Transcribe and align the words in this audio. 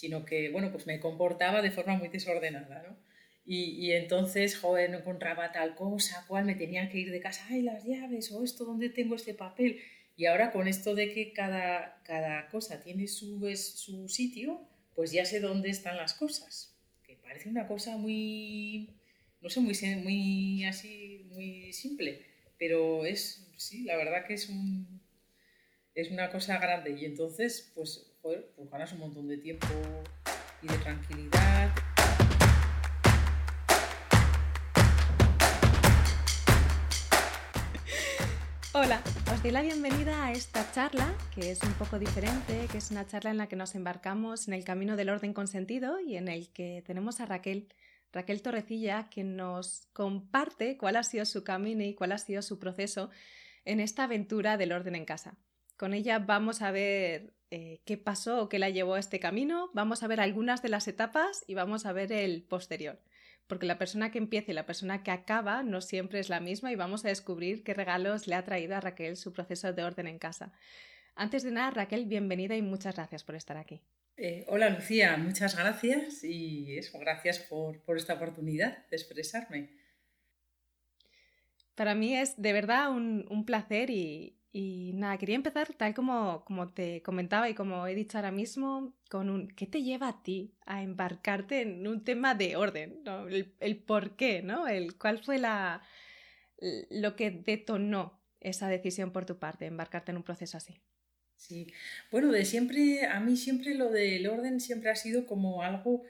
sino 0.00 0.24
que, 0.24 0.48
bueno, 0.48 0.72
pues 0.72 0.86
me 0.86 0.98
comportaba 0.98 1.60
de 1.60 1.70
forma 1.70 1.94
muy 1.94 2.08
desordenada, 2.08 2.82
¿no? 2.88 2.96
Y, 3.44 3.92
entonces, 3.92 4.56
joder, 4.56 4.88
no 4.88 4.98
encontraba 4.98 5.52
tal 5.52 5.74
cosa, 5.74 6.24
cual 6.26 6.46
me 6.46 6.54
tenía 6.54 6.88
que 6.88 6.98
ir 6.98 7.10
de 7.10 7.20
casa, 7.20 7.44
ay, 7.50 7.60
las 7.60 7.84
llaves, 7.84 8.32
o 8.32 8.42
esto, 8.42 8.64
¿dónde 8.64 8.88
tengo 8.88 9.16
este 9.16 9.34
papel? 9.34 9.80
Y 10.16 10.24
ahora 10.24 10.52
con 10.52 10.68
esto 10.68 10.94
de 10.94 11.12
que 11.12 11.34
cada, 11.34 12.00
cada 12.04 12.48
cosa 12.48 12.80
tiene 12.80 13.08
su, 13.08 13.46
su 13.56 14.08
sitio, 14.08 14.66
pues 14.94 15.12
ya 15.12 15.26
sé 15.26 15.40
dónde 15.40 15.68
están 15.68 15.98
las 15.98 16.14
cosas. 16.14 16.78
Que 17.02 17.16
parece 17.16 17.50
una 17.50 17.66
cosa 17.66 17.98
muy, 17.98 18.88
no 19.42 19.50
sé, 19.50 19.60
muy, 19.60 19.74
muy 20.02 20.64
así, 20.64 21.26
muy 21.30 21.74
simple, 21.74 22.24
pero 22.58 23.04
es, 23.04 23.50
sí, 23.58 23.82
la 23.84 23.96
verdad 23.96 24.24
que 24.26 24.34
es 24.34 24.48
un, 24.48 25.02
es 25.94 26.10
una 26.10 26.30
cosa 26.30 26.58
grande. 26.58 26.96
Y 26.98 27.04
entonces, 27.04 27.70
pues, 27.74 28.09
joder, 28.22 28.52
pues 28.54 28.70
ganas 28.70 28.92
un 28.92 28.98
montón 28.98 29.28
de 29.28 29.38
tiempo 29.38 29.66
y 30.62 30.68
de 30.68 30.78
tranquilidad. 30.78 31.70
Hola, 38.72 39.02
os 39.32 39.42
doy 39.42 39.50
la 39.50 39.62
bienvenida 39.62 40.26
a 40.26 40.32
esta 40.32 40.70
charla, 40.70 41.14
que 41.34 41.50
es 41.50 41.62
un 41.62 41.72
poco 41.74 41.98
diferente, 41.98 42.68
que 42.70 42.78
es 42.78 42.90
una 42.90 43.06
charla 43.06 43.30
en 43.30 43.38
la 43.38 43.48
que 43.48 43.56
nos 43.56 43.74
embarcamos 43.74 44.48
en 44.48 44.54
el 44.54 44.64
camino 44.64 44.96
del 44.96 45.08
orden 45.08 45.34
consentido 45.34 45.98
y 45.98 46.16
en 46.16 46.28
el 46.28 46.52
que 46.52 46.82
tenemos 46.86 47.20
a 47.20 47.26
Raquel, 47.26 47.68
Raquel 48.12 48.42
Torrecilla, 48.42 49.08
que 49.10 49.24
nos 49.24 49.88
comparte 49.92 50.76
cuál 50.76 50.96
ha 50.96 51.02
sido 51.02 51.24
su 51.24 51.42
camino 51.42 51.82
y 51.84 51.94
cuál 51.94 52.12
ha 52.12 52.18
sido 52.18 52.42
su 52.42 52.58
proceso 52.58 53.10
en 53.64 53.80
esta 53.80 54.04
aventura 54.04 54.56
del 54.56 54.72
orden 54.72 54.94
en 54.94 55.04
casa. 55.04 55.36
Con 55.76 55.94
ella 55.94 56.18
vamos 56.18 56.62
a 56.62 56.70
ver 56.70 57.39
eh, 57.50 57.80
qué 57.84 57.96
pasó 57.96 58.42
o 58.42 58.48
qué 58.48 58.58
la 58.58 58.70
llevó 58.70 58.94
a 58.94 59.00
este 59.00 59.20
camino, 59.20 59.70
vamos 59.74 60.02
a 60.02 60.06
ver 60.06 60.20
algunas 60.20 60.62
de 60.62 60.68
las 60.68 60.88
etapas 60.88 61.44
y 61.46 61.54
vamos 61.54 61.86
a 61.86 61.92
ver 61.92 62.12
el 62.12 62.42
posterior 62.42 63.00
porque 63.50 63.66
la 63.66 63.78
persona 63.78 64.12
que 64.12 64.18
empieza 64.18 64.52
y 64.52 64.54
la 64.54 64.64
persona 64.64 65.02
que 65.02 65.10
acaba 65.10 65.64
no 65.64 65.80
siempre 65.80 66.20
es 66.20 66.28
la 66.28 66.38
misma 66.38 66.70
y 66.70 66.76
vamos 66.76 67.04
a 67.04 67.08
descubrir 67.08 67.64
qué 67.64 67.74
regalos 67.74 68.28
le 68.28 68.36
ha 68.36 68.44
traído 68.44 68.76
a 68.76 68.80
Raquel 68.80 69.16
su 69.16 69.32
proceso 69.32 69.72
de 69.72 69.82
orden 69.82 70.06
en 70.06 70.20
casa. 70.20 70.52
Antes 71.16 71.42
de 71.42 71.50
nada, 71.50 71.72
Raquel, 71.72 72.06
bienvenida 72.06 72.54
y 72.54 72.62
muchas 72.62 72.94
gracias 72.94 73.24
por 73.24 73.34
estar 73.34 73.56
aquí. 73.56 73.82
Eh, 74.16 74.44
hola 74.46 74.70
Lucía, 74.70 75.16
muchas 75.16 75.56
gracias 75.56 76.22
y 76.22 76.78
eso, 76.78 76.96
gracias 77.00 77.40
por, 77.40 77.82
esta 77.96 78.14
oportunidad 78.14 78.86
de 78.88 78.96
expresarme. 78.96 79.70
Para 81.74 81.96
mí 81.96 82.16
es 82.16 82.40
de 82.40 82.52
verdad 82.52 82.92
un 82.92 83.44
placer 83.44 83.90
y, 83.90 84.39
y 84.52 84.92
nada, 84.94 85.16
quería 85.18 85.36
empezar 85.36 85.72
tal 85.74 85.94
como, 85.94 86.44
como 86.44 86.72
te 86.72 87.02
comentaba 87.02 87.48
y 87.48 87.54
como 87.54 87.86
he 87.86 87.94
dicho 87.94 88.18
ahora 88.18 88.32
mismo, 88.32 88.94
con 89.08 89.30
un 89.30 89.48
¿qué 89.48 89.66
te 89.66 89.82
lleva 89.82 90.08
a 90.08 90.22
ti 90.22 90.54
a 90.66 90.82
embarcarte 90.82 91.62
en 91.62 91.86
un 91.86 92.02
tema 92.04 92.34
de 92.34 92.56
orden? 92.56 93.02
El, 93.60 93.76
por 93.78 94.16
qué, 94.16 94.42
¿no? 94.42 94.66
El, 94.66 94.98
¿Cuál 94.98 95.22
fue 95.22 95.38
la, 95.38 95.82
lo 96.90 97.14
que 97.14 97.30
detonó 97.30 98.20
esa 98.40 98.68
decisión 98.68 99.12
por 99.12 99.24
tu 99.24 99.38
parte, 99.38 99.66
embarcarte 99.66 100.10
en 100.10 100.16
un 100.16 100.24
proceso 100.24 100.56
así? 100.56 100.80
Sí, 101.36 101.72
bueno, 102.10 102.32
de 102.32 102.44
siempre, 102.44 103.06
a 103.06 103.20
mí 103.20 103.36
siempre 103.36 103.74
lo 103.74 103.90
del 103.90 104.26
orden 104.28 104.60
siempre 104.60 104.90
ha 104.90 104.96
sido 104.96 105.26
como 105.26 105.62
algo 105.62 106.02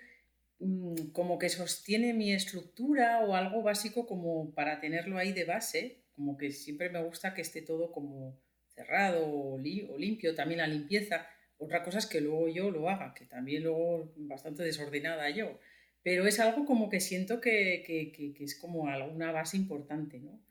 mm, 0.61 1.11
como 1.13 1.39
que 1.39 1.49
sostiene 1.51 2.15
mi 2.15 2.33
estructura 2.33 3.21
o 3.21 3.35
algo 3.37 3.63
básico 3.63 4.07
como 4.07 4.53
para 4.55 4.81
tenerlo 4.81 5.19
ahí 5.19 5.33
de 5.33 5.45
base 5.45 6.01
como 6.21 6.37
que 6.37 6.53
siempre 6.53 6.91
me 6.91 7.03
gusta 7.03 7.33
que 7.33 7.41
esté 7.41 7.63
todo 7.63 7.91
como 7.93 8.39
cerrado 8.67 9.27
o, 9.27 9.59
limpio, 9.59 10.35
también 10.35 10.59
la 10.59 10.67
limpieza. 10.67 11.27
Otra 11.57 11.83
cosa 11.83 11.99
es 11.99 12.05
que 12.05 12.21
luego 12.21 12.47
yo 12.49 12.71
lo 12.71 12.91
haga, 12.91 13.15
que 13.15 13.25
también 13.25 13.63
luego 13.63 14.13
bastante 14.17 14.63
desordenada 14.63 15.31
yo, 15.31 15.59
pero 16.03 16.27
es 16.27 16.39
algo 16.39 16.67
como 16.67 16.91
que 16.91 17.01
siento 17.01 17.41
que, 17.41 18.35
es 18.39 18.55
como 18.59 18.89
alguna 18.89 19.33
base 19.33 19.57
importante, 19.57 20.21
¿no? 20.21 20.45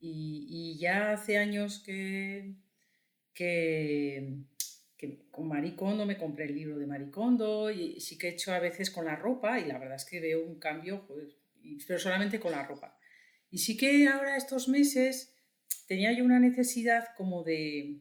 Y, 0.00 0.78
ya 0.78 1.12
hace 1.12 1.36
años 1.36 1.82
que, 1.84 2.54
que, 3.34 4.38
con 5.30 5.48
Maricondo 5.48 6.06
me 6.06 6.16
compré 6.16 6.46
el 6.46 6.54
libro 6.54 6.78
de 6.78 6.86
Maricondo 6.86 7.70
y 7.70 8.00
sí 8.00 8.16
que 8.16 8.28
he 8.28 8.32
hecho 8.32 8.54
a 8.54 8.58
veces 8.58 8.90
con 8.90 9.04
la 9.04 9.16
ropa 9.16 9.60
y 9.60 9.66
la 9.66 9.78
verdad 9.78 9.96
es 9.96 10.06
que 10.06 10.20
veo 10.20 10.46
un 10.46 10.58
cambio, 10.58 11.06
pues, 11.06 11.36
pero 11.86 11.98
solamente 11.98 12.40
con 12.40 12.52
la 12.52 12.64
ropa. 12.64 12.96
Y 13.50 13.58
sí 13.58 13.76
que 13.76 14.08
ahora 14.08 14.36
estos 14.36 14.68
meses 14.68 15.34
tenía 15.86 16.12
yo 16.12 16.24
una 16.24 16.38
necesidad 16.38 17.08
como 17.16 17.42
de, 17.42 18.00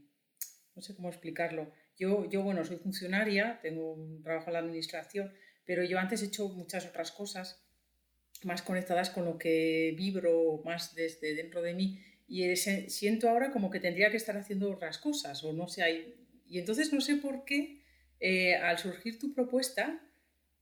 no 0.75 0.81
sé 0.81 0.95
cómo 0.95 1.09
explicarlo. 1.09 1.71
Yo, 1.97 2.29
yo, 2.29 2.43
bueno, 2.43 2.63
soy 2.63 2.77
funcionaria, 2.77 3.59
tengo 3.61 3.93
un 3.93 4.21
trabajo 4.23 4.47
en 4.47 4.53
la 4.53 4.59
administración, 4.59 5.33
pero 5.65 5.83
yo 5.83 5.99
antes 5.99 6.21
he 6.21 6.27
hecho 6.27 6.47
muchas 6.49 6.85
otras 6.85 7.11
cosas 7.11 7.61
más 8.43 8.61
conectadas 8.61 9.09
con 9.09 9.25
lo 9.25 9.37
que 9.37 9.93
vibro 9.97 10.61
más 10.63 10.95
desde 10.95 11.35
dentro 11.35 11.61
de 11.61 11.73
mí 11.73 11.99
y 12.27 12.55
siento 12.55 13.27
ahora 13.27 13.51
como 13.51 13.71
que 13.71 13.79
tendría 13.79 14.11
que 14.11 14.17
estar 14.17 14.37
haciendo 14.37 14.71
otras 14.71 14.99
cosas 14.99 15.43
o 15.43 15.51
no 15.51 15.67
sé, 15.67 16.15
y 16.47 16.59
entonces 16.59 16.93
no 16.93 17.01
sé 17.01 17.15
por 17.15 17.43
qué 17.43 17.81
eh, 18.19 18.55
al 18.55 18.77
surgir 18.77 19.17
tu 19.17 19.33
propuesta 19.33 19.99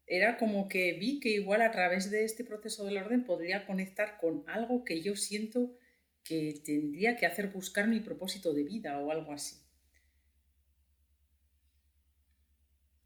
era 0.07 0.37
como 0.37 0.69
que 0.69 0.93
vi 0.93 1.19
que 1.19 1.29
igual 1.29 1.61
a 1.61 1.71
través 1.71 2.09
de 2.09 2.23
este 2.23 2.45
proceso 2.45 2.85
del 2.85 2.97
orden 2.97 3.25
podría 3.25 3.67
conectar 3.67 4.17
con 4.19 4.43
algo 4.47 4.85
que 4.85 5.01
yo 5.01 5.15
siento 5.15 5.77
que 6.23 6.61
tendría 6.65 7.17
que 7.17 7.25
hacer 7.25 7.47
buscar 7.49 7.87
mi 7.87 7.99
propósito 7.99 8.53
de 8.53 8.63
vida 8.63 8.99
o 8.99 9.11
algo 9.11 9.33
así. 9.33 9.57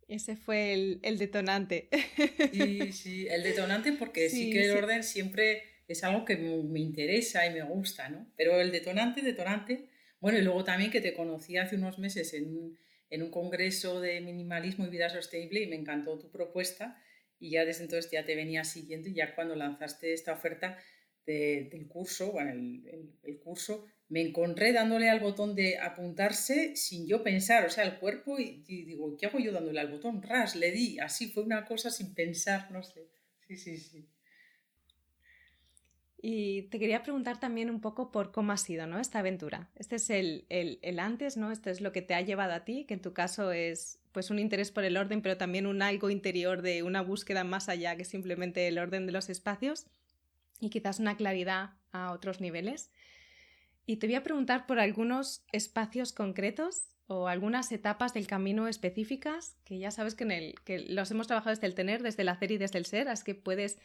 Ese 0.07 0.35
fue 0.35 0.73
el, 0.73 1.17
detonante. 1.17 1.87
Sí, 2.51 2.91
sí, 2.91 3.27
el 3.29 3.43
detonante 3.43 3.93
porque 3.93 4.29
sí, 4.29 4.51
que 4.51 4.65
el 4.65 4.77
orden 4.77 5.03
siempre 5.03 5.63
es 5.87 6.03
algo 6.03 6.25
que 6.25 6.35
me, 6.35 6.79
interesa 6.79 7.45
y 7.45 7.53
me 7.53 7.63
gusta, 7.63 8.09
¿no? 8.09 8.29
Pero 8.35 8.59
el 8.59 8.71
detonante, 8.71 9.21
detonante, 9.21 9.89
bueno, 10.19 10.37
y 10.37 10.41
luego 10.41 10.63
también 10.63 10.91
que 10.91 11.01
te 11.01 11.13
conocí 11.13 11.57
hace 11.57 11.77
unos 11.77 11.97
meses 11.97 12.33
en 12.33 12.47
un, 12.47 12.79
en 13.11 13.21
un 13.21 13.29
congreso 13.29 14.01
de 14.01 14.21
minimalismo 14.21 14.87
y 14.87 14.89
vida 14.89 15.09
sostenible 15.09 15.61
y 15.61 15.67
me 15.67 15.75
encantó 15.75 16.17
tu 16.17 16.31
propuesta 16.31 16.99
y 17.39 17.51
ya 17.51 17.65
desde 17.65 17.83
entonces 17.83 18.09
ya 18.09 18.25
te 18.25 18.35
venía 18.35 18.63
siguiendo 18.63 19.09
y 19.09 19.13
ya 19.13 19.35
cuando 19.35 19.55
lanzaste 19.55 20.13
esta 20.13 20.33
oferta 20.33 20.79
del 21.25 21.87
curso, 21.87 22.31
bueno, 22.31 22.51
el, 22.51 23.13
el, 23.23 23.39
curso, 23.39 23.85
me 24.09 24.21
encontré 24.21 24.73
dándole 24.73 25.09
al 25.09 25.19
botón 25.19 25.55
de 25.55 25.77
apuntarse 25.77 26.75
sin 26.75 27.07
yo 27.07 27.23
pensar, 27.23 27.65
o 27.65 27.69
sea, 27.69 27.85
el 27.85 27.99
cuerpo 27.99 28.39
y, 28.39 28.65
y, 28.67 28.83
digo, 28.83 29.15
¿qué 29.17 29.27
hago 29.27 29.39
yo 29.39 29.51
dándole 29.51 29.79
al 29.79 29.91
botón? 29.91 30.21
Ras, 30.21 30.55
le 30.55 30.71
di, 30.71 30.99
así 30.99 31.29
fue 31.29 31.43
una 31.43 31.63
cosa 31.65 31.89
sin 31.89 32.13
pensar, 32.13 32.69
no 32.71 32.83
sé. 32.83 33.07
Sí, 33.47 33.55
sí, 33.55 33.77
sí. 33.77 34.09
Y 36.23 36.63
te 36.63 36.77
quería 36.77 37.01
preguntar 37.01 37.39
también 37.39 37.71
un 37.71 37.81
poco 37.81 38.11
por 38.11 38.31
cómo 38.31 38.51
ha 38.51 38.57
sido 38.57 38.85
¿no? 38.85 38.99
esta 38.99 39.19
aventura. 39.19 39.69
Este 39.75 39.95
es 39.95 40.09
el, 40.11 40.45
el, 40.49 40.99
antes, 40.99 41.35
¿no? 41.35 41.51
Este 41.51 41.71
es 41.71 41.81
lo 41.81 41.91
que 41.91 42.03
te 42.03 42.13
ha 42.13 42.21
llevado 42.21 42.53
a 42.53 42.63
ti, 42.63 42.85
que 42.85 42.93
en 42.93 43.01
tu 43.01 43.13
caso 43.13 43.51
es 43.51 43.99
pues 44.11 44.29
un 44.29 44.37
interés 44.37 44.71
por 44.71 44.83
el 44.83 44.97
orden, 44.97 45.23
pero 45.23 45.37
también 45.37 45.65
un 45.65 45.81
algo 45.81 46.11
interior 46.11 46.61
de 46.61 46.83
una 46.83 47.01
búsqueda 47.01 47.43
más 47.43 47.69
allá 47.69 47.95
que 47.95 48.05
simplemente 48.05 48.67
el 48.67 48.77
orden 48.77 49.07
de 49.07 49.13
los 49.13 49.29
espacios 49.29 49.87
y 50.59 50.69
quizás 50.69 50.99
una 50.99 51.17
claridad 51.17 51.71
a 51.91 52.11
otros 52.11 52.39
niveles. 52.39 52.91
Y 53.87 53.97
te 53.97 54.05
voy 54.05 54.15
a 54.15 54.23
preguntar 54.23 54.67
por 54.67 54.79
algunos 54.79 55.43
espacios 55.51 56.13
concretos 56.13 56.83
o 57.07 57.27
algunas 57.27 57.71
etapas 57.71 58.13
del 58.13 58.27
camino 58.27 58.67
específicas 58.67 59.57
que 59.65 59.79
ya 59.79 59.89
sabes 59.89 60.13
que, 60.13 60.23
en 60.25 60.31
el, 60.31 60.55
que 60.65 60.79
los 60.79 61.09
hemos 61.09 61.25
trabajado 61.25 61.55
desde 61.55 61.65
el 61.65 61.73
tener, 61.73 62.03
desde 62.03 62.21
el 62.21 62.29
hacer 62.29 62.51
y 62.51 62.57
desde 62.57 62.77
el 62.77 62.85
ser, 62.85 63.09
así 63.09 63.23
que 63.23 63.33
puedes 63.33 63.79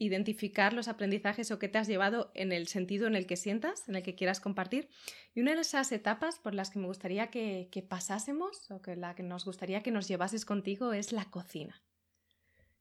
identificar 0.00 0.72
los 0.72 0.88
aprendizajes 0.88 1.50
o 1.50 1.58
qué 1.58 1.68
te 1.68 1.76
has 1.76 1.86
llevado 1.86 2.32
en 2.34 2.52
el 2.52 2.68
sentido 2.68 3.06
en 3.06 3.14
el 3.14 3.26
que 3.26 3.36
sientas, 3.36 3.86
en 3.86 3.96
el 3.96 4.02
que 4.02 4.14
quieras 4.14 4.40
compartir. 4.40 4.88
Y 5.34 5.42
una 5.42 5.54
de 5.54 5.60
esas 5.60 5.92
etapas 5.92 6.38
por 6.38 6.54
las 6.54 6.70
que 6.70 6.78
me 6.78 6.86
gustaría 6.86 7.28
que, 7.28 7.68
pasásemos 7.86 8.70
o 8.70 8.80
que 8.80 8.96
la 8.96 9.14
que 9.14 9.22
nos 9.22 9.44
gustaría 9.44 9.82
que 9.82 9.90
nos 9.90 10.08
llevases 10.08 10.46
contigo 10.46 10.94
es 10.94 11.12
la 11.12 11.26
cocina. 11.26 11.82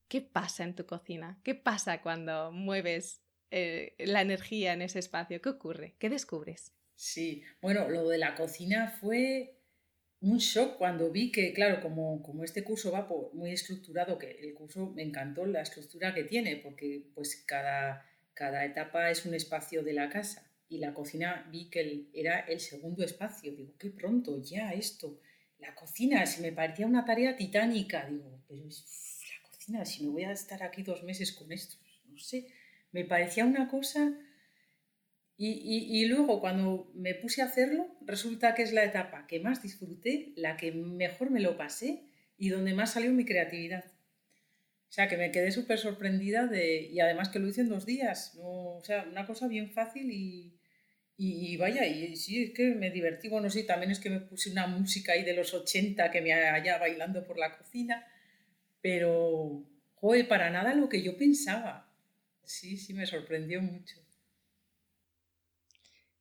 ¿Qué 0.08 0.22
pasa 0.22 0.64
en 0.64 0.76
tu 0.76 0.86
cocina? 0.86 1.38
¿Qué 1.44 1.56
pasa 1.56 2.02
cuando 2.02 2.54
mueves 2.54 3.22
eh, 3.52 3.96
la 4.00 4.22
energía 4.22 4.72
en 4.72 4.82
ese 4.82 5.00
espacio? 5.00 5.42
¿Qué 5.42 5.50
ocurre? 5.50 5.96
¿Qué 6.00 6.10
descubres? 6.10 6.72
Sí, 6.96 7.44
bueno, 7.62 7.90
lo 7.90 8.08
de 8.08 8.18
la 8.18 8.36
cocina 8.36 8.96
fue 9.02 9.59
un 10.21 10.38
shock 10.38 10.77
cuando 10.77 11.12
vi 11.12 11.31
que, 11.31 11.54
claro, 11.54 11.81
como, 11.81 12.21
como 12.21 12.44
este 12.44 12.63
curso 12.63 12.92
va 12.92 13.07
muy 13.33 13.51
estructurado, 13.51 14.18
que 14.18 14.31
el 14.31 14.54
curso 14.54 14.92
me 14.92 15.04
encantó 15.04 15.45
la 15.45 15.62
estructura 15.62 16.13
que 16.13 16.24
tiene, 16.24 16.57
porque 16.57 17.06
pues 17.16 17.44
cada, 17.45 18.06
cada 18.33 18.66
etapa 18.66 19.10
es 19.10 19.25
un 19.25 19.33
espacio 19.33 19.81
de 19.83 19.94
la 19.94 20.10
casa 20.10 20.45
y 20.68 20.77
la 20.77 20.94
cocina 20.94 21.48
vi 21.51 21.69
que 21.69 22.10
era 22.13 22.42
el 22.42 22.60
segundo 22.60 23.04
espacio. 23.04 23.56
Digo, 23.56 23.74
qué 23.77 23.89
pronto 23.89 24.42
ya 24.42 24.74
esto. 24.74 25.19
La 25.57 25.74
cocina, 25.74 26.25
si 26.25 26.42
me 26.42 26.51
parecía 26.51 26.86
una 26.86 27.06
tarea 27.06 27.36
titánica, 27.36 28.06
digo, 28.06 28.44
pero 28.48 28.66
la 28.66 29.50
cocina, 29.50 29.86
si 29.86 30.04
me 30.04 30.12
voy 30.12 30.24
a 30.24 30.31
estar 30.31 30.63
aquí 30.63 30.83
dos 30.83 31.04
meses 31.04 31.31
con 31.31 31.51
esto, 31.51 31.77
no 32.06 32.18
sé, 32.18 32.48
me 32.92 33.04
parecía 33.06 33.45
una 33.45 33.68
cosa 33.68 34.18
y, 35.42 36.06
luego 36.06 36.42
cuando 36.42 36.92
me 36.94 37.16
puse 37.16 37.42
a 37.42 37.46
hacerlo, 37.46 37.88
resulta 38.06 38.54
que 38.56 38.64
es 38.64 38.74
la 38.74 38.84
etapa 38.84 39.26
que 39.26 39.40
más 39.40 39.64
disfruté, 39.64 40.34
la 40.36 40.58
que 40.58 40.74
mejor 40.74 41.32
me 41.32 41.40
lo 41.40 41.56
pasé, 41.56 42.04
y 42.38 42.50
donde 42.50 42.74
más 42.74 42.92
salió 42.92 43.12
mi 43.14 43.24
creatividad. 43.24 43.86
O 44.90 44.92
sea, 44.92 45.08
que 45.08 45.16
me 45.16 45.32
quedé 45.32 45.52
súper 45.52 45.80
sorprendida 45.80 46.46
de, 46.48 46.82
y 46.92 47.00
además 47.00 47.30
que 47.30 47.40
lo 47.40 47.48
hice 47.48 47.62
en 47.62 47.70
dos 47.70 47.86
días. 47.86 48.36
No, 48.36 48.76
o 48.76 48.84
sea, 48.84 49.06
una 49.10 49.26
cosa 49.26 49.48
bien 49.48 49.72
fácil 49.72 50.12
y, 50.12 50.60
y, 51.16 51.56
vaya, 51.56 51.86
y 51.86 52.18
sí, 52.18 52.44
es 52.44 52.52
que 52.52 52.76
me 52.76 52.90
divertí. 52.90 53.30
Bueno, 53.30 53.50
sí, 53.50 53.64
también 53.66 53.92
es 53.92 54.00
que 54.00 54.10
me 54.10 54.20
puse 54.20 54.52
una 54.52 54.68
música 54.68 55.14
ahí 55.14 55.24
de 55.24 55.36
los 55.36 55.54
80 55.54 56.12
que 56.12 56.22
me 56.22 56.34
haya 56.34 56.78
bailando 56.80 57.26
por 57.26 57.38
la 57.38 57.58
cocina, 57.58 58.06
pero, 58.82 59.64
joder, 59.96 60.28
para 60.28 60.50
nada 60.50 60.74
lo 60.74 60.90
que 60.90 61.02
yo 61.02 61.18
pensaba. 61.18 61.90
Sí, 62.44 62.76
sí, 62.76 62.94
me 62.94 63.06
sorprendió 63.06 63.62
mucho. 63.62 64.02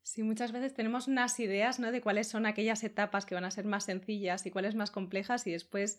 Sí, 0.09 0.23
muchas 0.23 0.53
veces 0.53 0.73
tenemos 0.73 1.07
unas 1.07 1.39
ideas 1.39 1.79
¿no? 1.79 1.93
de 1.93 2.01
cuáles 2.01 2.29
son 2.29 2.47
aquellas 2.47 2.83
etapas 2.83 3.27
que 3.27 3.35
van 3.35 3.45
a 3.45 3.51
ser 3.51 3.67
más 3.67 3.85
sencillas 3.85 4.47
y 4.47 4.51
cuáles 4.51 4.75
más 4.75 4.91
complejas 4.91 5.47
y 5.47 5.51
después 5.51 5.99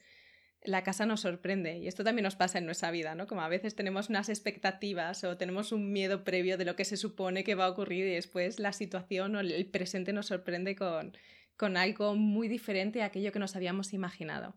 la 0.64 0.84
casa 0.84 1.06
nos 1.06 1.22
sorprende. 1.22 1.78
Y 1.78 1.88
esto 1.88 2.04
también 2.04 2.24
nos 2.24 2.36
pasa 2.36 2.58
en 2.58 2.66
nuestra 2.66 2.90
vida, 2.90 3.14
¿no? 3.14 3.28
Como 3.28 3.42
a 3.42 3.48
veces 3.48 3.76
tenemos 3.76 4.10
unas 4.10 4.28
expectativas 4.30 5.24
o 5.24 5.38
tenemos 5.38 5.72
un 5.72 5.92
miedo 5.92 6.24
previo 6.24 6.58
de 6.58 6.66
lo 6.66 6.76
que 6.76 6.86
se 6.86 6.98
supone 6.98 7.44
que 7.44 7.54
va 7.54 7.66
a 7.66 7.70
ocurrir 7.70 8.08
y 8.08 8.16
después 8.16 8.58
la 8.58 8.74
situación 8.74 9.36
o 9.36 9.42
el 9.42 9.68
presente 9.68 10.12
nos 10.12 10.26
sorprende 10.26 10.76
con, 10.76 11.16
con 11.56 11.78
algo 11.78 12.16
muy 12.16 12.48
diferente 12.48 13.04
a 13.04 13.06
aquello 13.06 13.32
que 13.32 13.38
nos 13.38 13.56
habíamos 13.56 13.94
imaginado. 13.94 14.56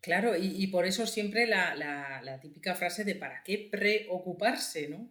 Claro, 0.00 0.36
y, 0.36 0.66
por 0.66 0.86
eso 0.86 1.06
siempre 1.06 1.46
la, 1.46 1.76
la, 1.76 2.20
la, 2.22 2.40
típica 2.40 2.74
frase 2.74 3.04
de 3.04 3.14
¿para 3.14 3.44
qué 3.44 3.68
preocuparse? 3.70 4.88
¿no? 4.88 5.08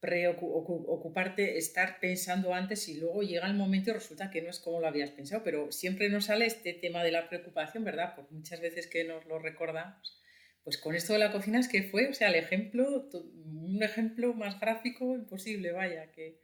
Preocuparte, 0.00 1.58
estar 1.58 1.98
pensando 2.00 2.54
antes 2.54 2.88
y 2.88 2.98
luego 2.98 3.22
llega 3.22 3.46
el 3.46 3.54
momento 3.54 3.90
y 3.90 3.94
resulta 3.94 4.30
que 4.30 4.42
no 4.42 4.50
es 4.50 4.60
como 4.60 4.80
lo 4.80 4.86
habías 4.86 5.10
pensado, 5.10 5.42
pero 5.42 5.72
siempre 5.72 6.08
nos 6.08 6.26
sale 6.26 6.46
este 6.46 6.72
tema 6.72 7.02
de 7.02 7.12
la 7.12 7.28
preocupación, 7.28 7.84
¿verdad? 7.84 8.14
Por 8.14 8.30
muchas 8.30 8.60
veces 8.60 8.86
que 8.86 9.04
nos 9.04 9.26
lo 9.26 9.38
recordamos. 9.38 10.22
Pues 10.62 10.78
con 10.78 10.94
esto 10.94 11.14
de 11.14 11.18
la 11.18 11.32
cocina 11.32 11.58
es 11.58 11.68
que 11.68 11.82
fue, 11.82 12.08
o 12.08 12.14
sea, 12.14 12.28
el 12.28 12.34
ejemplo, 12.34 13.08
un 13.12 13.82
ejemplo 13.82 14.34
más 14.34 14.60
gráfico 14.60 15.14
imposible, 15.14 15.72
vaya, 15.72 16.12
que 16.12 16.42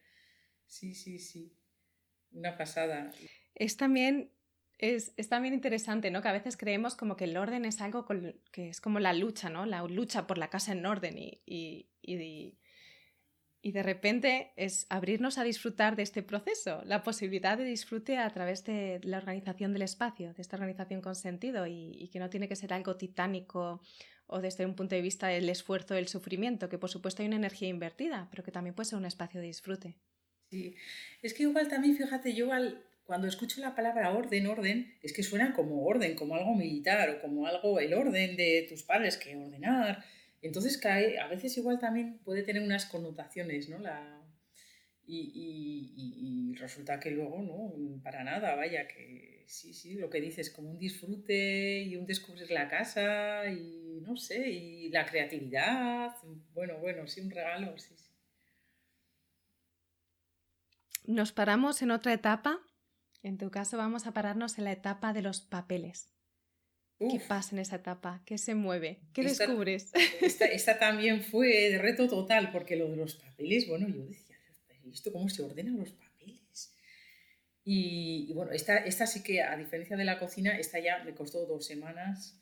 sí, 0.67 0.95
sí, 0.95 1.19
sí, 1.19 1.56
una 2.33 2.56
pasada. 2.56 3.12
Es 3.55 3.77
también 3.77 4.33
es, 4.79 5.12
es, 5.17 5.29
también 5.29 5.55
interesante, 5.55 6.11
¿no? 6.11 6.23
Que 6.23 6.29
a 6.29 6.33
veces 6.33 6.56
creemos 6.56 6.97
como 6.97 7.17
que 7.17 7.25
el 7.25 7.37
orden 7.37 7.65
es 7.65 7.81
algo 7.81 8.06
que 8.51 8.69
es 8.69 8.81
como 8.81 8.99
la 8.99 9.12
lucha, 9.12 9.49
¿no? 9.49 9.67
La 9.67 9.83
lucha 9.85 10.27
por 10.27 10.39
la 10.39 10.51
casa 10.51 10.73
en 10.73 10.85
orden 10.85 11.17
y, 11.19 11.43
y, 11.47 11.91
y, 12.03 12.59
y 13.64 13.72
de 13.72 13.82
repente 13.82 14.52
es 14.56 14.87
abrirnos 14.90 15.38
a 15.38 15.43
disfrutar 15.43 15.96
de 15.96 16.02
este 16.02 16.22
proceso, 16.22 16.82
la 16.84 17.02
posibilidad 17.02 17.56
de 17.56 17.64
disfrute 17.64 18.19
a 18.19 18.28
través 18.28 18.62
de 18.62 19.00
la 19.02 19.16
organización 19.16 19.72
del 19.72 19.81
espacio, 19.81 20.34
de 20.34 20.43
esta 20.43 20.56
organización 20.56 21.00
con 21.00 21.16
sentido 21.16 21.66
y, 21.66 22.11
que 22.12 22.19
no 22.19 22.28
tiene 22.28 22.46
que 22.46 22.56
ser 22.56 22.75
algo 22.75 22.96
titánico 22.99 23.81
o 24.26 24.43
desde 24.43 24.66
un 24.66 24.75
punto 24.75 24.94
de 24.94 25.00
vista 25.00 25.28
del 25.28 25.49
esfuerzo, 25.49 25.94
del 25.94 26.08
sufrimiento, 26.08 26.69
que 26.69 26.76
por 26.76 26.90
supuesto 26.90 27.22
hay 27.22 27.28
una 27.28 27.37
energía 27.37 27.69
invertida, 27.69 28.28
pero 28.31 28.44
que 28.44 28.52
también 28.52 28.75
puede 28.75 28.90
ser 28.90 28.99
un 28.99 29.06
espacio 29.06 29.40
de 29.40 29.46
disfrute. 29.46 29.96
Sí, 30.50 30.76
es 31.22 31.32
que 31.32 31.44
igual 31.44 31.67
también, 31.67 31.96
fíjate, 31.96 32.34
yo 32.34 32.50
cuando 33.05 33.26
escucho 33.26 33.62
la 33.62 33.75
palabra 33.75 34.10
orden, 34.12 34.46
orden, 34.46 34.94
es 35.02 35.14
que 35.14 35.22
suena 35.22 35.55
como 35.55 35.87
orden, 35.87 36.17
como 36.17 36.34
algo 36.34 36.55
militar 36.55 37.08
o 37.08 37.20
como 37.22 37.46
algo, 37.46 37.81
el 37.81 37.94
orden 37.94 38.37
de 38.37 38.67
tus 38.69 38.82
padres 38.82 39.17
que 39.17 39.34
ordenar 39.34 40.05
entonces 40.46 40.79
cae, 40.79 41.19
a 41.19 41.29
veces 41.29 41.56
igual 41.56 41.79
también 41.79 42.19
puede 42.19 42.43
tener 42.43 42.62
unas 42.62 42.87
connotaciones, 42.87 43.69
¿no? 43.69 43.79
La, 43.79 44.23
y, 45.06 46.55
resulta 46.56 47.00
que 47.00 47.11
luego, 47.11 47.43
¿no? 47.43 48.02
Para 48.02 48.25
nada, 48.25 48.55
vaya, 48.55 48.87
que 48.87 49.44
sí, 49.49 49.75
sí, 49.75 49.94
lo 49.94 50.08
que 50.08 50.20
dices, 50.20 50.50
como 50.50 50.70
un 50.70 50.79
disfrute 50.79 51.82
y 51.82 51.96
un 51.96 52.06
descubrir 52.06 52.50
la 52.50 52.69
casa 52.69 53.49
y 53.50 54.00
no 54.02 54.17
sé, 54.17 54.50
y 54.50 54.88
la 54.91 55.05
creatividad, 55.05 56.14
bueno, 56.52 56.79
bueno, 56.79 57.06
sí, 57.06 57.20
un 57.20 57.31
regalo, 57.31 57.76
sí, 57.79 57.94
sí. 57.96 58.11
Nos 61.06 61.32
paramos 61.32 61.82
en 61.82 61.91
otra 61.91 62.14
etapa. 62.14 62.61
En 63.23 63.37
tu 63.37 63.50
caso 63.50 63.76
vamos 63.76 64.06
a 64.06 64.12
pararnos 64.12 64.58
en 64.58 64.64
la 64.64 64.73
etapa 64.73 65.12
de 65.12 65.23
los 65.23 65.41
papeles. 65.43 66.13
¿Qué 66.99 67.20
pasa 67.26 67.55
en 67.55 67.61
esa 67.61 67.76
etapa? 67.76 68.23
¿Qué 68.25 68.38
se 68.38 68.55
mueve? 68.55 69.00
¿Qué 69.12 69.23
descubres? 69.23 69.91
Esta, 70.20 70.79
también 70.79 71.23
fue 71.23 71.70
de 71.70 71.79
reto 71.79 72.08
total, 72.08 72.50
porque 72.52 72.76
lo 72.76 72.88
de 72.88 72.96
los 72.96 73.17
papeles, 73.17 73.69
bueno, 73.69 73.88
yo 73.88 74.06
decía, 74.06 74.37
¿esto 74.93 75.12
cómo 75.12 75.29
se 75.29 75.43
ordenan 75.43 75.76
los 75.76 75.91
papeles? 75.91 76.73
Y, 77.64 78.32
bueno, 78.35 78.52
esta, 78.52 78.79
esta 78.79 79.06
sí 79.06 79.23
que, 79.23 79.43
a 79.43 79.56
diferencia 79.56 79.96
de 79.96 80.05
la 80.05 80.19
cocina, 80.19 80.56
esta 80.58 80.79
ya 80.79 81.02
me 81.05 81.14
costó 81.14 81.46
dos 81.46 81.67
semanas, 81.67 82.41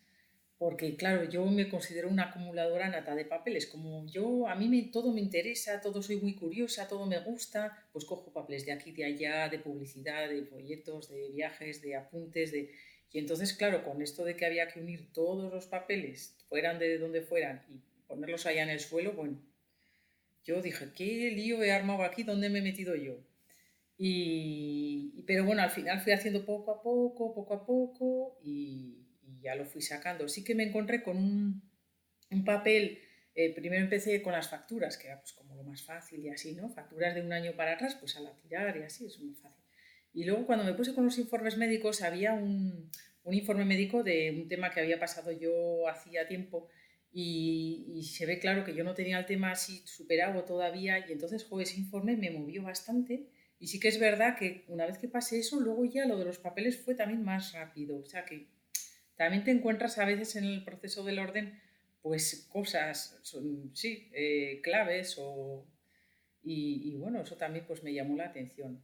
porque 0.62 0.94
claro, 0.94 1.25
yo 1.25 1.44
me 1.47 1.69
considero 1.69 2.09
una 2.09 2.26
acumuladora 2.26 2.88
nata 2.88 3.17
de 3.17 3.25
papeles. 3.25 3.67
Como 3.67 4.06
yo, 4.06 4.47
a 4.47 4.55
mí 4.55 4.69
me, 4.69 4.81
todo 4.93 5.12
me 5.12 5.20
interesa, 5.20 5.81
todo 5.81 6.00
soy 6.05 6.19
muy 6.19 6.37
curiosa, 6.37 6.87
todo 6.87 7.05
me 7.05 7.19
gusta, 7.19 7.85
pues 7.93 8.05
cojo 8.05 8.32
papeles 8.32 8.64
de 8.64 8.70
aquí, 8.70 8.93
de 8.93 9.05
allá, 9.05 9.49
de 9.49 9.59
publicidad, 9.59 10.29
de 10.29 10.44
folletos, 10.44 11.09
de 11.09 11.31
viajes, 11.31 11.82
de 11.82 11.97
apuntes, 11.97 12.53
de 12.53 12.70
y 13.11 13.19
entonces, 13.19 13.55
claro, 13.55 13.82
con 13.82 14.03
esto 14.03 14.25
de 14.25 14.37
que 14.37 14.47
había 14.47 14.69
que 14.69 14.79
unir 14.79 15.12
todos 15.12 15.53
los 15.53 15.67
papeles, 15.67 16.37
fueran 16.49 16.79
de 16.79 16.97
donde 16.97 17.23
fueran, 17.23 17.64
y 17.69 17.81
ponerlos 18.06 18.47
allá 18.47 18.62
en 18.62 18.70
el 18.70 18.79
suelo, 18.79 19.14
bueno, 19.14 19.43
yo 20.44 20.62
dije, 20.62 20.91
¿qué 20.94 21.32
lío 21.32 21.61
he 21.64 21.73
armado 21.73 22.05
aquí? 22.05 22.23
¿Dónde 22.23 22.49
me 22.50 22.61
he 22.61 22.62
metido 22.62 22.94
yo? 22.94 23.17
Y, 23.99 25.25
pero 25.26 25.44
bueno, 25.44 25.62
al 25.62 25.70
final 25.70 26.00
fui 26.03 26.12
haciendo 26.12 26.47
poco 26.47 26.70
a 26.70 26.82
poco, 26.82 27.35
poco 27.35 27.53
a 27.53 27.67
poco, 27.67 28.38
y, 28.44 29.01
ya 29.42 29.54
lo 29.54 29.64
fui 29.64 29.82
sacando. 29.82 30.28
Sí 30.28 30.44
que 30.44 30.54
me 30.54 30.64
encontré 30.64 31.02
con 31.02 31.16
un, 31.16 31.62
un 32.30 32.44
papel, 32.44 33.00
eh, 33.34 33.54
primero 33.54 33.82
empecé 33.82 34.22
con 34.22 34.32
las 34.32 34.48
facturas, 34.48 34.96
que 34.96 35.08
era 35.08 35.20
pues 35.20 35.32
como 35.32 35.54
lo 35.54 35.64
más 35.64 35.82
fácil 35.82 36.24
y 36.24 36.30
así, 36.30 36.54
¿no? 36.54 36.68
Facturas 36.70 37.14
de 37.14 37.22
un 37.22 37.32
año 37.32 37.52
para 37.56 37.72
atrás, 37.72 37.96
pues 37.96 38.16
a 38.16 38.20
la 38.20 38.34
tirar 38.36 38.76
y 38.76 38.82
así, 38.82 39.06
es 39.06 39.18
muy 39.20 39.34
fácil. 39.34 39.64
Y 40.14 40.24
luego 40.24 40.46
cuando 40.46 40.64
me 40.64 40.74
puse 40.74 40.94
con 40.94 41.04
los 41.04 41.18
informes 41.18 41.56
médicos 41.56 42.02
había 42.02 42.34
un, 42.34 42.90
un 43.24 43.34
informe 43.34 43.64
médico 43.64 44.02
de 44.02 44.30
un 44.30 44.48
tema 44.48 44.70
que 44.70 44.80
había 44.80 44.98
pasado 44.98 45.32
yo 45.32 45.88
hacía 45.88 46.26
tiempo 46.26 46.68
y, 47.12 48.02
se 48.02 48.26
ve 48.26 48.38
claro 48.38 48.64
que 48.64 48.74
yo 48.74 48.84
no 48.84 48.94
tenía 48.94 49.18
el 49.18 49.26
tema 49.26 49.52
así 49.52 49.82
superado 49.86 50.44
todavía 50.44 51.06
y 51.06 51.12
entonces 51.12 51.44
jo, 51.44 51.60
ese 51.60 51.78
informe 51.78 52.16
me 52.16 52.30
movió 52.30 52.62
bastante 52.62 53.28
y 53.58 53.68
sí 53.68 53.78
que 53.78 53.88
es 53.88 54.00
verdad 54.00 54.36
que 54.36 54.64
una 54.68 54.86
vez 54.86 54.98
que 54.98 55.08
pasé 55.08 55.38
eso, 55.38 55.60
luego 55.60 55.84
ya 55.84 56.06
lo 56.06 56.18
de 56.18 56.24
los 56.24 56.38
papeles 56.38 56.78
fue 56.78 56.94
también 56.96 57.22
más 57.22 57.52
rápido. 57.52 57.96
O 57.96 58.04
sea 58.04 58.24
que 58.24 58.48
también 59.17 59.44
te 59.44 59.50
encuentras 59.50 59.99
a 59.99 60.05
veces 60.05 60.37
en 60.37 60.44
el 60.44 60.64
proceso 60.64 61.05
del 61.05 61.19
orden 61.19 61.61
pues 62.03 62.49
cosas, 62.50 63.19
son, 63.23 63.70
sí, 63.75 64.11
eh, 64.12 64.61
claves 64.62 65.16
o, 65.19 65.64
y, 66.42 66.90
y 66.90 66.97
bueno, 66.97 67.21
eso 67.21 67.37
también 67.37 67.64
pues 67.66 67.83
me 67.85 67.95
llamó 67.95 68.16
la 68.16 68.26
atención. 68.26 68.83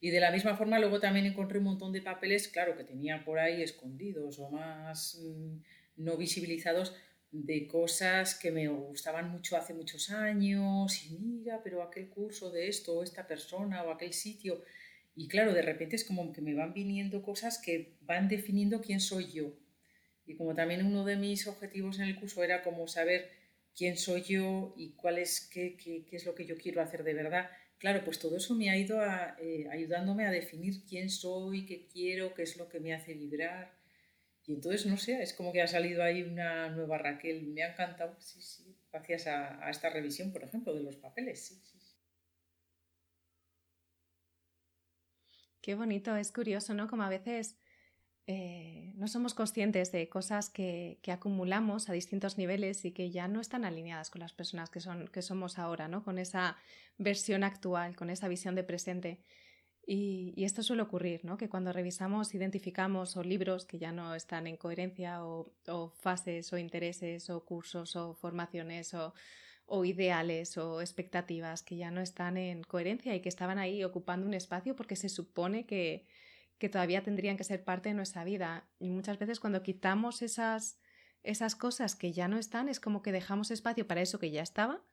Y 0.00 0.10
de 0.10 0.20
la 0.20 0.30
misma 0.30 0.56
forma 0.56 0.78
luego 0.78 0.98
también 0.98 1.26
encontré 1.26 1.58
un 1.58 1.64
montón 1.64 1.92
de 1.92 2.00
papeles, 2.00 2.48
claro, 2.48 2.76
que 2.76 2.84
tenía 2.84 3.22
por 3.24 3.38
ahí 3.38 3.62
escondidos 3.62 4.38
o 4.38 4.50
más 4.50 5.20
mm, 5.20 5.58
no 5.96 6.16
visibilizados 6.16 6.94
de 7.32 7.66
cosas 7.68 8.34
que 8.34 8.50
me 8.50 8.66
gustaban 8.68 9.30
mucho 9.30 9.56
hace 9.56 9.74
muchos 9.74 10.10
años 10.10 11.04
y 11.04 11.18
mira, 11.18 11.60
pero 11.62 11.82
aquel 11.82 12.08
curso 12.08 12.50
de 12.50 12.68
esto 12.68 12.94
o 12.94 13.02
esta 13.02 13.26
persona 13.26 13.82
o 13.82 13.90
aquel 13.90 14.12
sitio. 14.12 14.62
Y 15.14 15.28
claro, 15.28 15.52
de 15.52 15.62
repente 15.62 15.96
es 15.96 16.04
como 16.04 16.32
que 16.32 16.40
me 16.40 16.54
van 16.54 16.72
viniendo 16.72 17.22
cosas 17.22 17.58
que 17.58 17.96
van 18.00 18.28
definiendo 18.28 18.80
quién 18.80 19.00
soy 19.00 19.30
yo. 19.30 19.52
Y 20.30 20.36
como 20.36 20.54
también 20.54 20.84
uno 20.84 21.04
de 21.04 21.16
mis 21.16 21.46
objetivos 21.46 21.98
en 21.98 22.06
el 22.06 22.16
curso 22.16 22.42
era 22.42 22.62
como 22.62 22.86
saber 22.86 23.30
quién 23.76 23.96
soy 23.96 24.22
yo 24.22 24.74
y 24.76 24.92
cuál 24.92 25.18
es, 25.18 25.48
qué, 25.52 25.76
qué, 25.76 26.04
qué 26.08 26.16
es 26.16 26.24
lo 26.26 26.34
que 26.34 26.46
yo 26.46 26.56
quiero 26.56 26.80
hacer 26.82 27.02
de 27.04 27.14
verdad, 27.14 27.50
Claro, 27.80 28.04
pues 28.04 28.18
todo 28.18 28.36
eso 28.36 28.54
me 28.54 28.68
ha 28.68 28.76
ido 28.76 29.00
eh, 29.38 29.66
ayudándome 29.70 30.26
a 30.26 30.30
definir 30.30 30.84
quién 30.84 31.08
soy, 31.08 31.64
qué 31.64 31.88
quiero, 31.88 32.34
qué 32.34 32.42
es 32.42 32.58
lo 32.58 32.68
que 32.68 32.78
me 32.78 32.92
hace 32.92 33.14
vibrar. 33.14 33.72
Y 34.46 34.52
entonces, 34.52 34.84
no 34.84 34.98
sé, 34.98 35.22
es 35.22 35.32
como 35.32 35.50
que 35.50 35.62
ha 35.62 35.66
salido 35.66 36.02
ahí 36.02 36.22
una 36.22 36.68
nueva 36.68 36.98
Raquel. 36.98 37.46
Me 37.46 37.62
ha 37.62 37.72
encantado, 37.72 38.20
sí, 38.20 38.42
sí, 38.42 38.76
gracias 38.92 39.26
a, 39.28 39.70
esta 39.70 39.88
revisión, 39.88 40.30
por 40.30 40.44
ejemplo, 40.44 40.74
de 40.74 40.82
los 40.82 40.96
papeles, 40.96 41.40
sí, 41.46 41.54
sí. 41.64 41.78
Qué 45.62 45.74
bonito, 45.74 46.14
es 46.16 46.32
curioso, 46.32 46.74
¿no? 46.74 46.86
Como 46.86 47.04
a 47.04 47.08
veces 47.08 47.56
eh, 48.32 48.92
no 48.94 49.08
somos 49.08 49.34
conscientes 49.34 49.90
de 49.90 50.08
cosas 50.08 50.50
que, 50.50 51.00
acumulamos 51.08 51.88
a 51.88 51.92
distintos 51.92 52.38
niveles 52.38 52.84
y 52.84 52.92
que 52.92 53.10
ya 53.10 53.26
no 53.26 53.40
están 53.40 53.64
alineadas 53.64 54.08
con 54.08 54.20
las 54.20 54.32
personas 54.32 54.70
que, 54.70 54.78
son, 54.78 55.08
que 55.08 55.20
somos 55.20 55.58
ahora, 55.58 55.88
¿no? 55.88 56.04
con 56.04 56.16
esa 56.16 56.56
versión 56.96 57.42
actual, 57.42 57.96
con 57.96 58.08
esa 58.08 58.28
visión 58.28 58.54
de 58.54 58.62
presente. 58.62 59.18
Y, 59.84 60.44
esto 60.44 60.62
suele 60.62 60.82
ocurrir, 60.82 61.24
¿no? 61.24 61.36
que 61.38 61.48
cuando 61.48 61.72
revisamos, 61.72 62.32
identificamos 62.32 63.16
o 63.16 63.24
libros 63.24 63.64
que 63.64 63.80
ya 63.80 63.90
no 63.90 64.14
están 64.14 64.46
en 64.46 64.56
coherencia 64.56 65.24
o, 65.24 65.52
fases 66.00 66.52
o 66.52 66.58
intereses 66.58 67.30
o 67.30 67.44
cursos 67.44 67.96
o 67.96 68.14
formaciones 68.14 68.94
o, 68.94 69.12
o 69.66 69.84
ideales 69.84 70.56
o 70.56 70.80
expectativas 70.80 71.64
que 71.64 71.76
ya 71.76 71.90
no 71.90 72.00
están 72.00 72.36
en 72.36 72.62
coherencia 72.62 73.12
y 73.12 73.22
que 73.22 73.28
estaban 73.28 73.58
ahí 73.58 73.82
ocupando 73.82 74.24
un 74.24 74.34
espacio 74.34 74.76
porque 74.76 74.94
se 74.94 75.08
supone 75.08 75.66
que, 75.66 76.06
que 76.60 76.68
todavía 76.68 77.02
tendrían 77.02 77.38
que 77.38 77.42
ser 77.42 77.64
parte 77.64 77.88
de 77.88 77.94
nuestra 77.94 78.22
vida. 78.22 78.68
Y 78.78 78.90
muchas 78.90 79.18
veces 79.18 79.40
cuando 79.40 79.62
quitamos 79.62 80.20
esas, 80.20 80.78
esas 81.22 81.56
cosas 81.56 81.96
que 81.96 82.12
ya 82.12 82.28
no 82.28 82.38
están, 82.38 82.68
es 82.68 82.78
como 82.78 83.02
que 83.02 83.12
dejamos 83.12 83.50
espacio 83.50 83.88
para 83.88 84.02
eso 84.02 84.18
que 84.18 84.30
ya 84.30 84.42
estaba, 84.42 84.84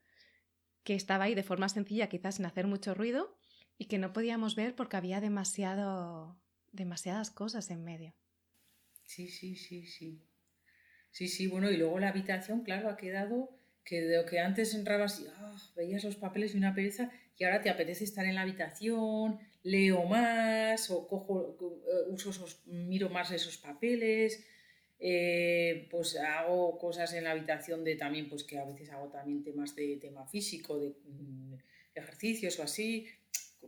que 0.83 0.95
estaba 0.95 1.25
ahí 1.25 1.35
de 1.35 1.43
forma 1.43 1.67
sencilla, 1.67 2.07
quizás 2.07 2.35
sin 2.35 2.45
hacer 2.45 2.67
mucho 2.67 2.93
ruido, 2.95 3.37
y 3.77 3.85
que 3.85 3.97
no 3.97 4.13
podíamos 4.13 4.55
ver 4.55 4.75
porque 4.75 4.95
había 4.95 5.19
demasiado, 5.19 6.39
demasiadas 6.71 7.31
cosas 7.31 7.69
en 7.69 7.83
medio. 7.83 8.15
Sí, 9.05 9.27
sí, 9.27 9.55
sí, 9.55 9.85
sí. 9.85 10.23
Sí, 11.11 11.27
sí, 11.27 11.47
bueno, 11.47 11.69
y 11.69 11.75
luego 11.75 11.99
la 11.99 12.09
habitación, 12.09 12.61
claro, 12.61 12.89
ha 12.89 12.95
quedado 12.95 13.49
que 13.83 14.01
de 14.01 14.17
lo 14.17 14.25
que 14.25 14.39
antes 14.39 14.73
entrabas 14.73 15.19
y 15.19 15.27
ah, 15.27 15.55
veías 15.75 16.05
los 16.05 16.15
papeles 16.15 16.55
y 16.55 16.57
una 16.57 16.73
pereza, 16.73 17.11
y 17.37 17.43
ahora 17.43 17.61
te 17.61 17.69
apetece 17.69 18.05
estar 18.05 18.25
en 18.25 18.35
la 18.35 18.41
habitación, 18.41 19.39
leo 19.67 20.03
más, 20.05 20.89
o 20.89 21.07
cojo, 21.07 21.57
eh, 21.59 22.09
uso 22.09 22.29
esos, 22.29 22.65
miro 22.65 23.09
más 23.09 23.31
esos 23.31 23.57
papeles, 23.57 24.45
eh, 24.99 25.87
pues 25.91 26.17
hago 26.17 26.77
cosas 26.79 27.13
en 27.13 27.25
la 27.25 27.31
habitación 27.31 27.83
de 27.83 27.95
también, 27.95 28.29
pues 28.29 28.43
que 28.43 28.57
a 28.57 28.65
veces 28.65 28.89
hago 28.91 29.09
también 29.09 29.43
temas 29.43 29.75
de 29.75 29.97
tema 29.97 30.25
físico, 30.25 30.79
de 30.79 30.89
mm, 30.89 31.55
ejercicios 31.95 32.57
o 32.59 32.63
así, 32.63 33.07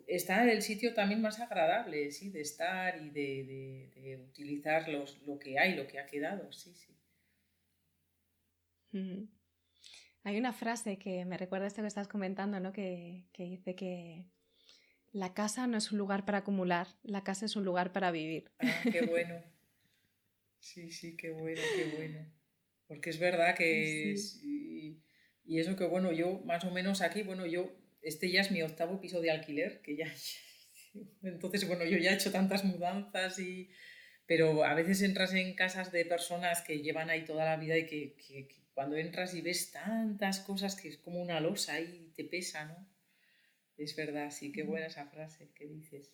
está 0.07 0.49
el 0.49 0.61
sitio 0.61 0.93
también 0.93 1.21
más 1.21 1.39
agradable, 1.39 2.11
sí, 2.11 2.29
de 2.29 2.41
estar 2.41 3.01
y 3.01 3.09
de, 3.09 4.19
utilizar 4.29 4.87
los, 4.87 5.21
lo 5.27 5.37
que 5.37 5.59
hay, 5.59 5.75
lo 5.75 5.85
que 5.85 5.99
ha 5.99 6.05
quedado, 6.05 6.51
sí, 6.53 6.73
sí. 6.75 6.95
Hay 10.23 10.37
una 10.37 10.53
frase 10.53 10.97
que 10.97 11.25
me 11.25 11.37
recuerda 11.37 11.65
a 11.65 11.67
esto 11.67 11.81
que 11.81 11.87
estás 11.87 12.07
comentando, 12.07 12.59
¿no? 12.59 12.71
Que, 12.71 13.25
dice 13.37 13.75
que 13.75 14.25
la 15.11 15.33
casa 15.33 15.67
no 15.67 15.77
es 15.77 15.91
un 15.91 15.97
lugar 15.97 16.25
para 16.25 16.39
acumular, 16.39 16.87
la 17.03 17.23
casa 17.23 17.45
es 17.45 17.55
un 17.55 17.65
lugar 17.65 17.91
para 17.91 18.11
vivir. 18.11 18.51
Ah, 18.59 18.81
qué 18.91 19.01
bueno. 19.05 19.35
Sí, 20.59 20.91
sí, 20.91 21.15
qué 21.15 21.31
bueno, 21.31 21.61
qué 21.75 21.95
bueno. 21.95 22.25
Porque 22.87 23.09
es 23.09 23.19
verdad 23.19 23.55
que... 23.55 24.15
y, 24.43 25.01
y 25.45 25.59
eso 25.59 25.75
que, 25.75 25.85
bueno, 25.85 26.11
yo 26.11 26.41
más 26.45 26.63
o 26.63 26.71
menos 26.71 27.01
aquí, 27.01 27.23
bueno, 27.23 27.45
yo 27.45 27.75
este 28.01 28.31
ya 28.31 28.41
es 28.41 28.51
mi 28.51 28.61
octavo 28.61 28.99
piso 28.99 29.21
de 29.21 29.31
alquiler, 29.31 29.81
que 29.81 29.95
ya... 29.95 30.13
Entonces, 31.23 31.67
bueno, 31.67 31.85
yo 31.85 31.97
ya 31.97 32.11
he 32.11 32.15
hecho 32.15 32.31
tantas 32.31 32.63
mudanzas 32.63 33.39
y... 33.39 33.69
Pero 34.25 34.63
a 34.63 34.75
veces 34.75 35.01
entras 35.01 35.33
en 35.33 35.55
casas 35.55 35.91
de 35.91 36.05
personas 36.05 36.61
que 36.61 36.83
llevan 36.83 37.09
ahí 37.09 37.25
toda 37.25 37.45
la 37.45 37.57
vida 37.57 37.75
y 37.77 37.87
que, 37.87 38.47
cuando 38.75 38.95
entras 38.95 39.33
y 39.33 39.41
ves 39.41 39.71
tantas 39.71 40.39
cosas 40.41 40.75
que 40.75 40.89
es 40.89 40.97
como 40.99 41.19
una 41.19 41.39
losa 41.39 41.73
ahí 41.73 42.13
te 42.15 42.25
pesa, 42.25 42.65
¿no? 42.65 42.88
Es 43.79 43.95
verdad, 43.95 44.29
sí, 44.29 44.51
qué 44.51 44.63
buena 44.63 44.87
esa 44.87 45.05
frase 45.05 45.51
que 45.55 45.65
dices. 45.65 46.13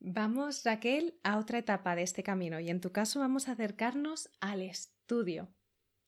Vamos, 0.00 0.64
Raquel, 0.64 1.18
a 1.22 1.38
otra 1.38 1.58
etapa 1.58 1.94
de 1.94 2.02
este 2.02 2.22
camino 2.22 2.58
y 2.58 2.70
en 2.70 2.80
tu 2.80 2.90
caso 2.90 3.20
vamos 3.20 3.48
a 3.48 3.52
acercarnos 3.52 4.30
al 4.40 4.62
estudio. 4.62 5.52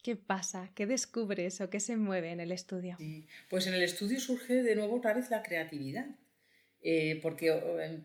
¿Qué 0.02 0.16
pasa? 0.16 0.70
¿Qué 0.74 0.86
descubres 0.86 1.60
o 1.60 1.68
qué 1.68 1.78
se 1.78 1.98
mueve 1.98 2.30
en 2.30 2.40
el 2.40 2.52
estudio? 2.52 2.96
Pues 3.50 3.66
en 3.66 3.74
el 3.74 3.82
estudio 3.82 4.18
surge 4.18 4.62
de 4.62 4.74
nuevo 4.76 4.96
otra 4.96 5.12
vez 5.12 5.28
la 5.30 5.42
creatividad, 5.42 6.06
eh, 6.80 7.18
porque 7.20 7.50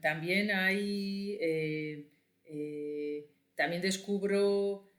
también 0.01 0.51
hay, 0.51 1.37
eh, 1.39 2.09
eh, 2.43 3.29
también 3.55 3.81
descubro, 3.81 4.91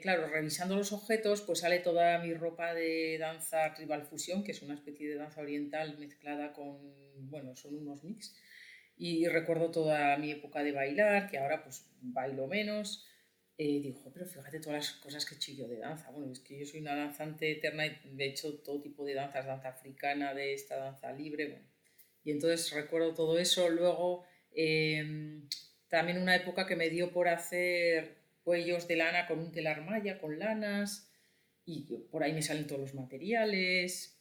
claro, 0.00 0.28
revisando 0.28 0.76
los 0.76 0.92
objetos, 0.92 1.42
pues 1.42 1.60
sale 1.60 1.80
toda 1.80 2.18
mi 2.18 2.32
ropa 2.32 2.72
de 2.72 3.18
danza 3.18 3.74
tribal 3.74 4.06
fusión, 4.06 4.42
que 4.42 4.52
es 4.52 4.62
una 4.62 4.74
especie 4.74 5.08
de 5.08 5.16
danza 5.16 5.42
oriental 5.42 5.98
mezclada 5.98 6.52
con, 6.52 6.78
bueno, 7.28 7.54
son 7.56 7.76
unos 7.76 8.02
mix. 8.02 8.34
Y 8.96 9.26
recuerdo 9.28 9.70
toda 9.70 10.16
mi 10.18 10.30
época 10.30 10.62
de 10.62 10.72
bailar, 10.72 11.30
que 11.30 11.38
ahora 11.38 11.62
pues 11.62 11.86
bailo 12.00 12.46
menos. 12.46 13.06
Eh, 13.58 13.80
digo, 13.82 14.10
pero 14.14 14.24
fíjate 14.24 14.60
todas 14.60 14.76
las 14.76 14.92
cosas 14.92 15.26
que 15.26 15.34
he 15.34 15.68
de 15.68 15.76
danza. 15.76 16.10
Bueno, 16.10 16.32
es 16.32 16.40
que 16.40 16.58
yo 16.58 16.64
soy 16.64 16.80
una 16.80 16.94
danzante 16.96 17.50
eterna 17.50 17.86
y 17.86 17.98
he 18.18 18.26
hecho 18.26 18.58
todo 18.60 18.80
tipo 18.80 19.04
de 19.04 19.12
danzas, 19.12 19.44
danza 19.44 19.68
africana, 19.68 20.32
de 20.32 20.54
esta 20.54 20.76
danza 20.76 21.12
libre. 21.12 21.66
Y 22.24 22.30
entonces 22.30 22.72
recuerdo 22.72 23.12
todo 23.14 23.38
eso. 23.38 23.68
Luego, 23.68 24.24
em, 24.52 25.46
también 25.88 26.22
una 26.22 26.36
época 26.36 26.66
que 26.66 26.76
me 26.76 26.88
dio 26.88 27.12
por 27.12 27.28
hacer 27.28 28.19
cuellos 28.50 28.88
de 28.88 28.96
lana 28.96 29.28
con 29.28 29.38
un 29.38 29.52
telar 29.52 29.84
malla, 29.84 30.18
con 30.18 30.40
lanas, 30.40 31.08
y 31.64 31.82
por 32.10 32.24
ahí 32.24 32.32
me 32.32 32.42
salen 32.42 32.66
todos 32.66 32.80
los 32.80 32.94
materiales. 32.94 34.20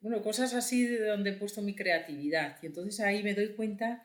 Bueno, 0.00 0.20
cosas 0.20 0.52
así 0.52 0.84
de 0.84 1.06
donde 1.06 1.30
he 1.30 1.34
puesto 1.34 1.62
mi 1.62 1.76
creatividad. 1.76 2.58
Y 2.60 2.66
entonces 2.66 2.98
ahí 2.98 3.22
me 3.22 3.34
doy 3.34 3.54
cuenta 3.54 4.04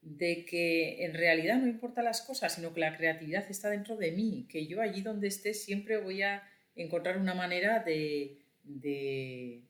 de 0.00 0.44
que 0.44 1.04
en 1.04 1.14
realidad 1.14 1.58
no 1.58 1.68
importa 1.68 2.02
las 2.02 2.20
cosas, 2.22 2.56
sino 2.56 2.74
que 2.74 2.80
la 2.80 2.96
creatividad 2.96 3.48
está 3.48 3.70
dentro 3.70 3.96
de 3.96 4.10
mí, 4.10 4.48
que 4.50 4.66
yo 4.66 4.80
allí 4.80 5.02
donde 5.02 5.28
esté 5.28 5.54
siempre 5.54 5.98
voy 5.98 6.22
a 6.22 6.42
encontrar 6.74 7.16
una 7.16 7.34
manera 7.34 7.78
de, 7.78 8.40
de, 8.64 9.62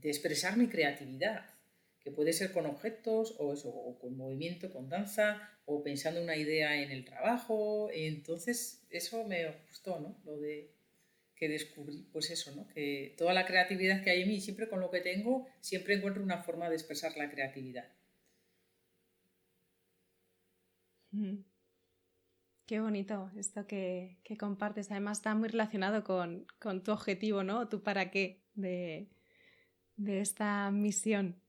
expresar 0.00 0.56
mi 0.56 0.68
creatividad, 0.68 1.44
que 2.02 2.10
puede 2.10 2.32
ser 2.32 2.52
con 2.52 2.66
objetos 2.66 3.36
o, 3.38 3.52
eso, 3.52 3.68
o 3.68 3.98
con 3.98 4.16
movimiento, 4.16 4.70
con 4.72 4.88
danza, 4.88 5.50
o 5.64 5.82
pensando 5.82 6.22
una 6.22 6.36
idea 6.36 6.82
en 6.82 6.90
el 6.90 7.04
trabajo. 7.04 7.90
Entonces, 7.92 8.84
eso 8.90 9.24
me 9.24 9.50
gustó, 9.68 10.00
¿no? 10.00 10.20
Lo 10.24 10.38
de 10.38 10.70
que 11.42 11.48
descubrí, 11.48 12.08
pues 12.12 12.30
eso, 12.30 12.54
¿no? 12.54 12.68
Que 12.68 13.14
toda 13.18 13.34
la 13.34 13.46
creatividad 13.46 14.04
que 14.04 14.10
hay 14.10 14.22
en 14.22 14.28
mí, 14.28 14.40
siempre 14.40 14.68
con 14.68 14.80
lo 14.80 14.90
que 14.90 15.00
tengo, 15.00 15.48
siempre 15.60 15.94
encuentro 15.94 16.22
una 16.22 16.42
forma 16.42 16.68
de 16.68 16.76
expresar 16.76 17.16
la 17.16 17.30
creatividad. 17.30 17.88
Qué 22.66 22.80
bonito 22.80 23.30
esto 23.36 23.66
que, 23.66 24.18
compartes. 24.38 24.90
Además 24.90 25.18
está 25.18 25.34
muy 25.34 25.48
relacionado 25.48 26.04
con, 26.04 26.46
tu 26.84 26.92
objetivo, 26.92 27.42
¿no? 27.42 27.68
Tu 27.68 27.82
para 27.82 28.10
qué 28.10 28.44
de, 28.54 29.10
esta 30.06 30.70
misión. 30.70 31.41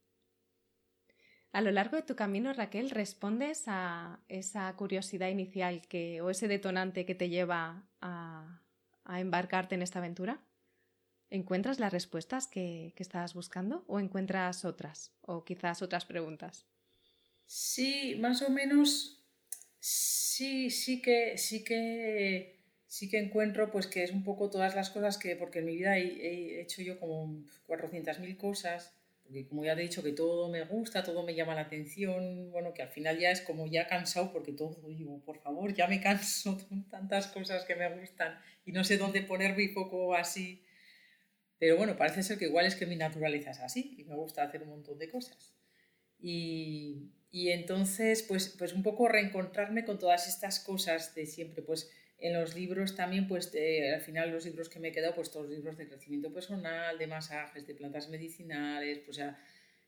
A 1.53 1.61
lo 1.61 1.71
largo 1.71 1.95
de 1.95 2.03
tu 2.03 2.15
camino, 2.15 2.51
Raquel, 2.51 2.89
respondes 2.89 3.63
a 3.67 4.19
esa 4.27 4.75
curiosidad 4.75 5.29
inicial 5.29 5.87
que, 5.87 6.19
o 6.21 6.29
ese 6.29 6.49
detonante 6.49 7.05
que 7.05 7.15
te 7.15 7.29
lleva 7.29 7.87
a, 8.01 8.59
embarcarte 9.07 9.75
en 9.75 9.81
esta 9.81 9.99
aventura. 9.99 10.41
¿Encuentras 11.29 11.79
las 11.79 11.93
respuestas 11.93 12.47
que, 12.47 12.93
que 12.95 13.03
estabas 13.03 13.33
buscando 13.33 13.85
o 13.87 13.99
encuentras 13.99 14.65
otras 14.65 15.13
o 15.21 15.45
quizás 15.45 15.81
otras 15.81 16.05
preguntas? 16.05 16.65
Sí, 17.45 18.17
más 18.19 18.41
o 18.41 18.49
menos 18.49 19.23
Sí, 19.85 20.69
sí 20.69 21.01
que, 21.01 21.37
sí 21.37 21.61
que, 21.65 22.57
sí 22.87 23.09
que 23.09 23.17
encuentro 23.17 23.69
pues 23.69 23.85
que 23.85 24.03
es 24.03 24.11
un 24.11 24.23
poco 24.23 24.49
todas 24.49 24.75
las 24.75 24.89
cosas 24.89 25.17
que, 25.17 25.35
porque 25.35 25.59
en 25.59 25.65
mi 25.65 25.75
vida 25.75 25.97
he, 25.97 26.61
hecho 26.61 26.81
yo 26.81 26.97
como 27.01 27.43
400.000 27.67 28.37
cosas, 28.37 28.93
porque 29.33 29.47
como 29.47 29.65
ya 29.65 29.73
te 29.73 29.81
he 29.81 29.85
dicho 29.85 30.03
que 30.03 30.11
todo 30.11 30.47
me 30.47 30.63
gusta, 30.63 31.03
todo 31.03 31.23
me 31.23 31.33
llama 31.33 31.55
la 31.55 31.61
atención, 31.61 32.51
bueno, 32.51 32.71
que 32.71 32.83
al 32.83 32.89
final 32.89 33.17
ya 33.17 33.31
es 33.31 33.41
como 33.41 33.65
ya 33.65 33.87
cansado 33.87 34.31
porque 34.31 34.51
todo 34.51 34.77
digo, 34.89 35.23
por 35.25 35.39
favor, 35.39 35.73
ya 35.73 35.87
me 35.87 35.99
canso 35.99 36.55
tantas 36.91 37.27
cosas 37.27 37.65
que 37.65 37.75
me 37.75 37.89
gustan 37.99 38.37
y 38.63 38.71
no 38.71 38.83
sé 38.83 38.99
dónde 38.99 39.23
poner 39.23 39.57
mi 39.57 39.69
foco 39.69 40.13
así. 40.13 40.63
Pero 41.57 41.77
bueno, 41.77 41.97
parece 41.97 42.21
ser 42.21 42.37
que 42.37 42.45
igual 42.45 42.67
es 42.67 42.75
que 42.75 42.85
mi 42.85 42.95
naturaleza 42.95 43.49
es 43.49 43.59
así 43.59 43.95
y 43.97 44.03
me 44.03 44.15
gusta 44.15 44.43
hacer 44.43 44.61
un 44.61 44.69
montón 44.69 44.99
de 44.99 45.09
cosas. 45.09 45.55
Y, 46.19 47.09
y 47.31 47.49
entonces, 47.49 48.21
pues, 48.21 48.49
pues 48.49 48.73
un 48.73 48.83
poco 48.83 49.07
reencontrarme 49.07 49.83
con 49.83 49.97
todas 49.97 50.27
estas 50.27 50.59
cosas 50.59 51.15
de 51.15 51.25
siempre, 51.25 51.63
pues 51.63 51.89
en 52.23 52.33
los 52.33 52.55
libros 52.55 52.95
también, 52.95 53.27
pues 53.27 53.51
al 53.93 53.99
final 53.99 54.31
los 54.31 54.45
libros 54.45 54.69
que 54.69 54.79
me 54.79 54.87
he 54.87 54.91
quedado, 54.93 55.13
pues 55.13 55.29
todos 55.29 55.47
los 55.47 55.57
libros 55.57 55.77
de 55.77 55.89
crecimiento 55.89 56.31
personal, 56.31 56.97
de 56.97 57.05
masajes, 57.05 57.67
de 57.67 57.75
plantas 57.75 58.07
medicinales, 58.07 58.99
pues 58.99 59.17
ya, 59.17 59.37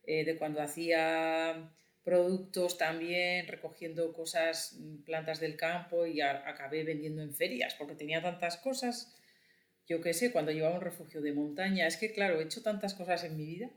eh, 0.04 0.26
de 0.26 0.36
cuando 0.36 0.62
hacía 0.62 1.72
productos 2.04 2.78
también, 2.78 3.48
recogiendo 3.48 4.12
cosas, 4.12 4.76
mm, 4.78 5.04
plantas 5.06 5.40
del 5.40 5.56
campo 5.56 6.06
y 6.06 6.20
acabé 6.20 6.84
vendiendo 6.84 7.22
en 7.22 7.34
ferias, 7.34 7.74
porque 7.76 7.96
tenía 7.96 8.22
tantas 8.22 8.58
cosas, 8.58 9.16
yo 9.88 10.02
qué 10.02 10.14
sé, 10.14 10.34
cuando 10.34 10.52
llevaba 10.52 10.76
un 10.76 10.82
refugio 10.82 11.22
de 11.22 11.32
montaña, 11.32 11.88
es 11.88 11.96
que 11.96 12.12
claro, 12.12 12.42
he 12.42 12.44
hecho 12.44 12.62
tantas 12.62 12.96
cosas 12.96 13.24
en 13.24 13.38
mi 13.38 13.46
vida 13.46 13.70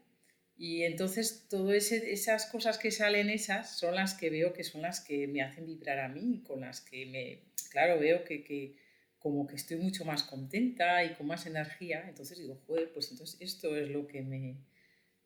y 0.59 0.83
entonces 0.83 1.47
todas 1.49 1.93
esas 1.93 2.47
cosas 2.47 2.79
que 2.79 2.91
salen 2.91 3.31
esas 3.31 3.79
son 3.79 3.95
las 3.95 4.15
que 4.15 4.29
veo 4.31 4.53
que 4.53 4.65
son 4.65 4.83
las 4.83 5.01
que 5.01 5.29
me 5.29 5.43
hacen 5.43 5.67
vibrar 5.67 6.01
a 6.01 6.09
mí, 6.09 6.43
con 6.47 6.61
las 6.61 6.81
que 6.83 7.07
me, 7.07 7.45
claro, 7.71 7.99
veo 8.01 8.25
que, 8.25 8.43
que 8.45 8.77
como 9.21 9.47
que 9.47 9.57
estoy 9.57 9.77
mucho 9.79 10.05
más 10.05 10.25
contenta 10.25 11.05
y 11.05 11.15
con 11.15 11.27
más 11.29 11.47
energía. 11.47 12.07
Entonces 12.09 12.39
digo, 12.39 12.61
joder, 12.67 12.93
pues 12.93 13.11
entonces 13.13 13.41
esto 13.41 13.77
es 13.77 13.89
lo 13.91 14.07
que 14.07 14.23
me, 14.23 14.57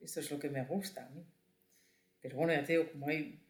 esto 0.01 0.21
es 0.21 0.31
lo 0.31 0.39
que 0.39 0.51
me 0.51 0.65
gusta 0.65 1.07
a 1.07 1.11
mí. 1.11 1.25
Pero 2.21 2.37
bueno, 2.37 2.53
ya 2.55 2.65
te 2.65 2.73
digo, 2.75 2.91
como 2.91 3.09
hay 3.09 3.41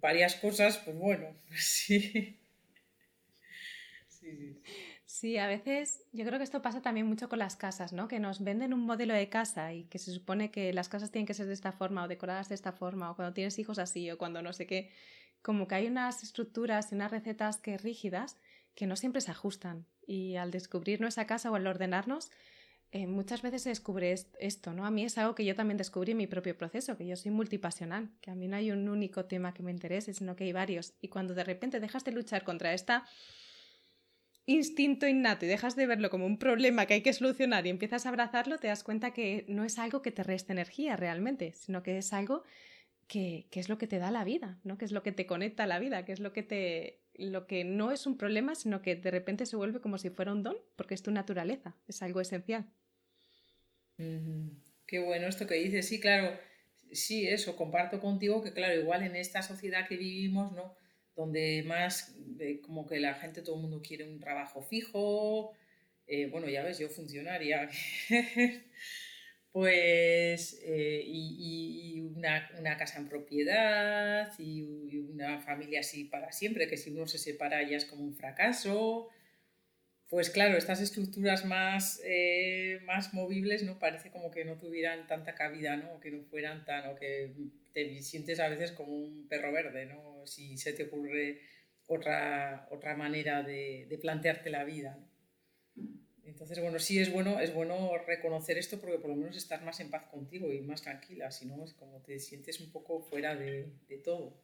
varias 0.00 0.36
cosas, 0.36 0.78
pues 0.78 0.96
bueno, 0.96 1.34
sí. 1.56 2.38
sí, 4.08 4.36
sí. 4.36 4.62
Sí, 5.22 5.38
a 5.38 5.46
veces 5.46 6.02
yo 6.10 6.24
creo 6.24 6.38
que 6.40 6.42
esto 6.42 6.62
pasa 6.62 6.82
también 6.82 7.06
mucho 7.06 7.28
con 7.28 7.38
las 7.38 7.54
casas, 7.54 7.92
¿no? 7.92 8.08
Que 8.08 8.18
nos 8.18 8.42
venden 8.42 8.74
un 8.74 8.80
modelo 8.80 9.14
de 9.14 9.28
casa 9.28 9.72
y 9.72 9.84
que 9.84 10.00
se 10.00 10.10
supone 10.10 10.50
que 10.50 10.72
las 10.72 10.88
casas 10.88 11.12
tienen 11.12 11.26
que 11.28 11.34
ser 11.34 11.46
de 11.46 11.52
esta 11.52 11.70
forma 11.70 12.02
o 12.02 12.08
decoradas 12.08 12.48
de 12.48 12.56
esta 12.56 12.72
forma 12.72 13.08
o 13.08 13.14
cuando 13.14 13.32
tienes 13.32 13.56
hijos 13.60 13.78
así 13.78 14.10
o 14.10 14.18
cuando 14.18 14.42
no 14.42 14.52
sé 14.52 14.66
qué. 14.66 14.90
Como 15.40 15.68
que 15.68 15.76
hay 15.76 15.86
unas 15.86 16.24
estructuras 16.24 16.90
y 16.90 16.96
unas 16.96 17.12
recetas 17.12 17.58
que 17.58 17.78
rígidas 17.78 18.36
que 18.74 18.88
no 18.88 18.96
siempre 18.96 19.20
se 19.20 19.30
ajustan. 19.30 19.86
Y 20.04 20.34
al 20.34 20.50
descubrir 20.50 21.00
esa 21.04 21.24
casa 21.24 21.52
o 21.52 21.54
al 21.54 21.68
ordenarnos, 21.68 22.32
eh, 22.90 23.06
muchas 23.06 23.42
veces 23.42 23.62
se 23.62 23.68
descubre 23.68 24.12
esto, 24.40 24.72
¿no? 24.72 24.84
A 24.84 24.90
mí 24.90 25.04
es 25.04 25.16
algo 25.18 25.36
que 25.36 25.44
yo 25.44 25.54
también 25.54 25.78
descubrí 25.78 26.10
en 26.10 26.18
mi 26.18 26.26
propio 26.26 26.58
proceso, 26.58 26.96
que 26.96 27.06
yo 27.06 27.14
soy 27.14 27.30
multipasional, 27.30 28.10
que 28.22 28.32
a 28.32 28.34
mí 28.34 28.48
no 28.48 28.56
hay 28.56 28.72
un 28.72 28.88
único 28.88 29.26
tema 29.26 29.54
que 29.54 29.62
me 29.62 29.70
interese, 29.70 30.14
sino 30.14 30.34
que 30.34 30.42
hay 30.42 30.52
varios. 30.52 30.94
Y 31.00 31.06
cuando 31.06 31.32
de 31.34 31.44
repente 31.44 31.78
dejas 31.78 32.04
de 32.04 32.10
luchar 32.10 32.42
contra 32.42 32.74
este 32.74 32.94
instinto 34.46 35.06
innato 35.06 35.44
y 35.44 35.48
dejas 35.48 35.76
de 35.76 35.86
verlo 35.86 36.10
como 36.10 36.26
un 36.26 36.38
problema 36.38 36.86
que 36.86 36.94
hay 36.94 37.02
que 37.02 37.12
solucionar 37.12 37.66
y 37.66 37.70
empiezas 37.70 38.06
a 38.06 38.08
abrazarlo, 38.08 38.58
te 38.58 38.66
das 38.66 38.82
cuenta 38.82 39.12
que 39.12 39.44
no 39.48 39.64
es 39.64 39.78
algo 39.78 40.02
que 40.02 40.10
te 40.10 40.22
reste 40.22 40.52
energía 40.52 40.96
realmente, 40.96 41.52
sino 41.52 41.82
que 41.82 41.98
es 41.98 42.12
algo 42.12 42.42
que, 43.06 43.46
que 43.50 43.60
es 43.60 43.68
lo 43.68 43.78
que 43.78 43.86
te 43.86 43.98
da 43.98 44.10
la 44.10 44.24
vida, 44.24 44.58
¿no? 44.64 44.78
Que 44.78 44.84
es 44.84 44.92
lo 44.92 45.02
que 45.02 45.12
te 45.12 45.26
conecta 45.26 45.64
a 45.64 45.66
la 45.66 45.78
vida, 45.78 46.04
que 46.04 46.12
es 46.12 46.20
lo 46.20 46.32
que 46.32 46.42
te 46.42 47.02
lo 47.14 47.46
que 47.46 47.64
no 47.64 47.92
es 47.92 48.06
un 48.06 48.16
problema, 48.16 48.54
sino 48.54 48.80
que 48.80 48.96
de 48.96 49.10
repente 49.10 49.46
se 49.46 49.56
vuelve 49.56 49.80
como 49.80 49.98
si 49.98 50.10
fuera 50.10 50.32
un 50.32 50.42
don, 50.42 50.56
porque 50.76 50.94
es 50.94 51.02
tu 51.02 51.10
naturaleza, 51.10 51.76
es 51.86 52.02
algo 52.02 52.20
esencial. 52.20 52.66
Qué 54.86 54.98
bueno 54.98 55.28
esto 55.28 55.46
que 55.46 55.54
dices. 55.54 55.86
Sí, 55.86 56.00
claro, 56.00 56.38
sí, 56.90 57.28
eso, 57.28 57.56
comparto 57.56 58.00
contigo 58.00 58.42
que, 58.42 58.52
claro, 58.52 58.80
igual 58.80 59.02
en 59.02 59.16
esta 59.16 59.42
sociedad 59.42 59.86
que 59.86 59.96
vivimos, 59.96 60.52
¿no? 60.52 60.74
Donde 61.14 61.62
más 61.66 62.16
como 62.62 62.86
que 62.86 62.98
la 63.00 63.14
gente, 63.14 63.42
todo 63.42 63.56
el 63.56 63.62
mundo 63.62 63.82
quiere 63.82 64.04
un 64.04 64.18
trabajo 64.18 64.62
fijo, 64.62 65.52
eh, 66.06 66.26
bueno, 66.26 66.48
ya 66.48 66.62
ves, 66.62 66.78
yo 66.78 66.88
funcionaria, 66.88 67.68
pues, 69.52 70.60
eh, 70.64 71.02
y, 71.06 72.00
una, 72.00 72.76
casa 72.76 72.98
en 72.98 73.08
propiedad 73.08 74.32
y, 74.38 74.62
una 74.98 75.40
familia 75.40 75.80
así 75.80 76.04
para 76.04 76.32
siempre, 76.32 76.68
que 76.68 76.76
si 76.76 76.90
uno 76.90 77.06
se 77.06 77.18
separa 77.18 77.62
ya 77.62 77.76
es 77.76 77.84
como 77.84 78.04
un 78.04 78.14
fracaso 78.14 79.10
pues 80.12 80.28
claro, 80.28 80.58
estas 80.58 80.82
estructuras 80.82 81.46
más, 81.46 82.02
eh, 82.04 82.80
más 82.84 83.14
movibles 83.14 83.62
no 83.62 83.78
parece 83.78 84.10
como 84.10 84.30
que 84.30 84.44
no 84.44 84.58
tuvieran 84.58 85.06
tanta 85.06 85.34
cabida, 85.34 85.78
¿no? 85.78 85.94
O 85.94 86.00
que 86.00 86.10
no 86.10 86.22
fueran 86.24 86.66
tan, 86.66 86.90
o 86.90 86.96
que 86.96 87.32
te 87.72 88.02
sientes 88.02 88.40
a 88.40 88.48
veces 88.48 88.72
como 88.72 88.94
un 88.94 89.28
perro 89.28 89.52
verde, 89.52 89.86
¿no? 89.86 90.26
Si 90.26 90.56
se 90.58 90.72
te 90.72 90.84
ocurre 90.84 91.40
otra, 91.86 92.68
otra 92.70 92.96
manera 92.96 93.42
de, 93.42 93.86
de 93.88 93.98
plantearte 93.98 94.50
la 94.50 94.64
vida. 94.64 94.98
Entonces, 96.24 96.60
bueno, 96.60 96.78
sí 96.78 96.98
es 96.98 97.12
bueno, 97.12 97.40
es 97.40 97.52
bueno 97.52 97.98
reconocer 98.06 98.56
esto 98.56 98.80
porque 98.80 98.98
por 98.98 99.10
lo 99.10 99.16
menos 99.16 99.36
estás 99.36 99.62
más 99.62 99.80
en 99.80 99.90
paz 99.90 100.04
contigo 100.10 100.52
y 100.52 100.60
más 100.60 100.82
tranquila, 100.82 101.30
si 101.30 101.46
no 101.46 101.64
es 101.64 101.74
como 101.74 102.00
te 102.00 102.18
sientes 102.20 102.60
un 102.60 102.70
poco 102.70 103.00
fuera 103.02 103.34
de, 103.34 103.72
de 103.88 103.98
todo. 103.98 104.40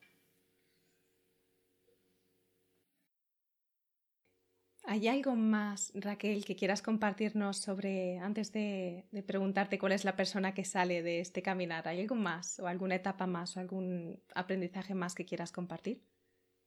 ¿Hay 4.90 5.06
algo 5.06 5.36
más, 5.36 5.92
Raquel, 5.94 6.46
que 6.46 6.56
quieras 6.56 6.80
compartirnos 6.80 7.58
sobre, 7.58 8.16
antes 8.20 8.52
de, 8.52 9.04
preguntarte 9.26 9.78
cuál 9.78 9.92
es 9.92 10.06
la 10.06 10.16
persona 10.16 10.54
que 10.54 10.64
sale 10.64 11.02
de 11.02 11.20
este 11.20 11.42
caminar? 11.42 11.86
¿Hay 11.86 12.00
algo 12.00 12.14
más 12.14 12.58
o 12.58 12.66
alguna 12.66 12.94
etapa 12.94 13.26
más 13.26 13.54
o 13.58 13.60
algún 13.60 14.18
aprendizaje 14.34 14.94
más 14.94 15.14
que 15.14 15.26
quieras 15.26 15.52
compartir? 15.52 16.00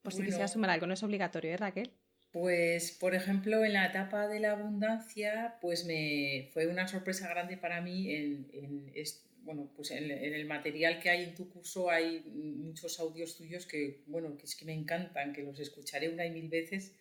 Por 0.02 0.12
si 0.12 0.22
quisieras 0.22 0.52
sumar 0.52 0.70
algo, 0.70 0.86
no 0.86 0.94
es 0.94 1.02
obligatorio, 1.02 1.50
¿eh, 1.50 1.56
Raquel? 1.56 1.90
Pues, 2.30 2.92
por 2.92 3.16
ejemplo, 3.16 3.64
en 3.64 3.72
la 3.72 3.86
etapa 3.86 4.28
de 4.28 4.38
la 4.38 4.52
abundancia, 4.52 5.58
pues 5.60 5.84
me 5.84 6.48
fue 6.52 6.68
una 6.68 6.86
sorpresa 6.86 7.28
grande 7.28 7.56
para 7.56 7.80
mí 7.80 8.08
en, 8.14 8.46
bueno, 9.38 9.68
pues 9.74 9.90
en, 9.90 10.12
el 10.12 10.46
material 10.46 11.00
que 11.00 11.10
hay 11.10 11.24
en 11.24 11.34
tu 11.34 11.50
curso 11.50 11.90
hay 11.90 12.20
muchos 12.20 13.00
audios 13.00 13.36
tuyos 13.36 13.66
que, 13.66 14.04
bueno, 14.06 14.36
que 14.36 14.44
es 14.44 14.54
que 14.54 14.64
me 14.64 14.74
encantan, 14.74 15.32
que 15.32 15.42
los 15.42 15.58
escucharé 15.58 16.08
una 16.08 16.24
y 16.24 16.30
mil 16.30 16.48
veces 16.48 16.94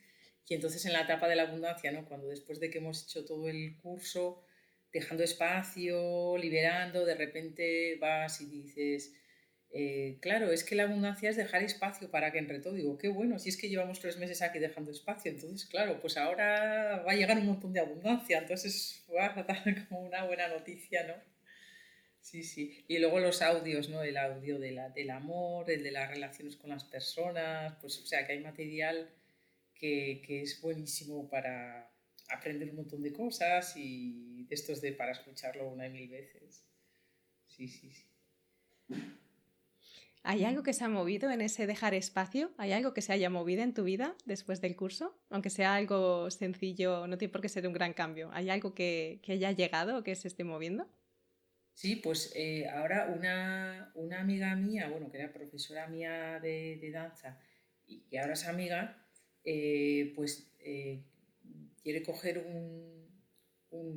y 0.48 0.53
entonces 0.53 0.86
en 0.86 0.93
la 0.93 1.01
etapa 1.01 1.27
de 1.27 1.36
la 1.36 1.43
abundancia, 1.43 1.91
¿no? 1.91 2.05
cuando 2.05 2.27
después 2.27 2.60
de 2.60 2.69
que 2.69 2.79
hemos 2.79 3.03
hecho 3.03 3.25
todo 3.25 3.48
el 3.48 3.77
curso, 3.77 4.43
dejando 4.91 5.24
espacio, 5.24 6.38
liberando, 6.38 7.05
de 7.05 7.15
repente 7.15 7.98
vas 8.00 8.42
y 8.42 8.46
dices, 8.48 9.13
eh, 9.74 10.18
claro, 10.22 10.51
es 10.51 10.65
que 10.65 10.75
la 10.75 10.83
abundancia 10.83 11.29
es 11.29 11.37
dejar 11.37 11.63
espacio 11.63 12.11
para 12.11 12.31
que 12.31 12.39
entre 12.39 12.59
todo. 12.59 12.74
Digo, 12.74 12.98
qué 12.98 13.07
bueno, 13.07 13.39
si 13.39 13.50
es 13.50 13.57
que 13.57 13.70
llevamos 13.70 14.00
tres 14.01 14.18
meses 14.18 14.42
aquí 14.42 14.59
dejando 14.59 14.92
espacio, 14.92 15.31
entonces, 15.31 15.68
claro, 15.70 16.00
pues 16.01 16.18
ahora 16.18 17.03
va 17.07 17.13
a 17.13 17.15
llegar 17.15 17.37
un 17.37 17.46
montón 17.46 17.72
de 17.72 17.79
abundancia, 17.79 18.39
entonces 18.39 19.05
va 19.15 19.27
a 19.27 19.44
dar 19.44 19.63
como 19.87 20.01
una 20.01 20.25
buena 20.25 20.50
noticia, 20.50 21.07
¿no? 21.07 21.13
Sí, 22.20 22.44
sí. 22.44 22.85
Y 22.87 23.00
luego 23.00 23.20
los 23.20 23.42
audios, 23.42 23.89
¿no? 23.89 24.03
El 24.03 24.18
audio 24.18 24.59
del 24.59 25.09
amor, 25.09 25.72
el 25.72 25.83
de 25.83 25.92
las 25.92 26.09
relaciones 26.09 26.55
con 26.55 26.70
las 26.70 26.83
personas, 26.83 27.75
pues 27.81 27.98
o 28.00 28.05
sea 28.05 28.27
que 28.27 28.33
hay 28.33 28.42
material 28.42 29.09
que, 29.81 30.41
es 30.44 30.61
buenísimo 30.61 31.27
para 31.27 31.91
aprender 32.29 32.70
un 32.70 32.77
montón 32.77 33.01
de 33.01 33.11
cosas 33.11 33.74
y 33.75 34.46
de 34.46 34.55
estos 34.55 34.79
de 34.79 34.94
para 34.94 35.11
escucharlo 35.11 35.67
una 35.70 35.87
y 35.87 35.89
mil 35.89 36.09
veces. 36.09 36.63
Sí, 37.48 37.67
sí, 37.67 37.91
sí. 37.91 38.07
¿Hay 40.24 40.44
algo 40.44 40.61
que 40.61 40.74
se 40.74 40.83
ha 40.83 40.87
movido 40.87 41.31
en 41.31 41.41
ese 41.41 41.65
dejar 41.65 41.96
espacio? 41.96 42.51
¿Hay 42.57 42.74
algo 42.74 42.94
que 42.94 43.01
se 43.01 43.11
haya 43.11 43.31
movido 43.31 43.63
en 43.63 43.74
tu 43.74 43.83
vida 43.83 44.15
después 44.25 44.61
del 44.61 44.75
curso? 44.75 45.20
Aunque 45.31 45.50
sea 45.50 45.74
algo 45.74 46.29
sencillo, 46.29 47.07
no 47.07 47.17
tiene 47.17 47.31
por 47.31 47.41
qué 47.41 47.50
ser 47.50 47.65
un 47.65 47.74
gran 47.74 47.94
cambio. 47.94 48.29
¿Hay 48.31 48.51
algo 48.51 48.75
que, 48.75 49.20
haya 49.27 49.51
llegado 49.51 49.98
o 49.98 50.03
que 50.03 50.15
se 50.15 50.27
esté 50.27 50.44
moviendo? 50.44 50.87
Sí, 51.74 51.96
pues 51.96 52.31
eh, 52.35 52.67
ahora 52.70 53.07
una, 53.07 54.20
amiga 54.20 54.55
mía, 54.55 54.89
bueno, 54.89 55.09
que 55.09 55.17
era 55.17 55.33
profesora 55.33 55.87
mía 55.87 56.39
de, 56.39 56.77
de 56.79 56.91
danza 56.91 57.39
y 57.87 58.01
que 58.01 58.20
ahora 58.20 58.33
es 58.33 58.46
amiga, 58.46 59.01
eh, 59.43 60.13
pues 60.15 60.51
eh, 60.59 61.03
quiere 61.83 62.03
coger 62.03 62.39
un, 62.39 62.91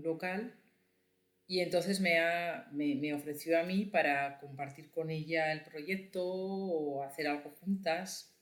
local 0.03 0.55
y 1.47 1.61
entonces 1.61 2.01
me, 2.01 2.15
me, 2.73 3.13
ofreció 3.13 3.59
a 3.59 3.65
mí 3.65 3.87
para 3.87 4.39
compartir 4.39 4.91
con 4.91 5.11
ella 5.11 5.53
el 5.53 5.63
proyecto 5.65 6.25
o 6.25 7.03
hacer 7.03 7.27
algo 7.27 7.51
juntas. 7.51 8.35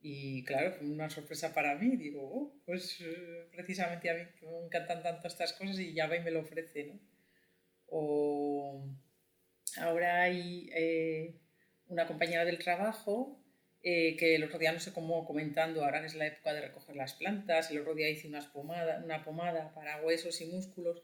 Y 0.00 0.44
claro, 0.44 0.72
fue 0.72 0.86
una 0.88 1.10
sorpresa 1.10 1.54
para 1.54 1.74
mí. 1.76 1.96
Digo, 1.96 2.20
oh, 2.22 2.60
pues 2.66 3.00
eh, 3.00 3.48
precisamente 3.50 4.10
a 4.10 4.14
mí 4.14 4.22
me 4.42 4.66
encantan 4.66 5.02
tanto 5.02 5.26
estas 5.26 5.52
cosas 5.54 5.78
y 5.80 5.94
ya 5.94 6.06
va 6.06 6.16
y 6.16 6.22
me 6.22 6.30
lo 6.30 6.40
ofrece. 6.40 6.84
¿no? 6.84 7.00
O 7.86 8.84
ahora 9.78 10.22
hay 10.22 10.70
una 11.88 12.06
compañera 12.06 12.44
del 12.44 12.58
trabajo 12.58 13.42
eh, 13.82 14.16
que 14.16 14.34
el 14.34 14.44
otro 14.44 14.58
día 14.58 14.72
no 14.72 14.80
sé 14.80 14.92
cómo 14.92 15.24
comentando, 15.24 15.84
ahora 15.84 16.00
que 16.00 16.06
es 16.06 16.14
la 16.14 16.26
época 16.26 16.52
de 16.52 16.62
recoger 16.62 16.96
las 16.96 17.14
plantas, 17.14 17.70
el 17.70 17.78
otro 17.78 17.94
día 17.94 18.08
hice 18.08 18.28
unas 18.28 18.46
pomada, 18.46 19.02
una 19.04 19.24
pomada 19.24 19.72
para 19.74 20.02
huesos 20.02 20.40
y 20.40 20.46
músculos, 20.46 21.02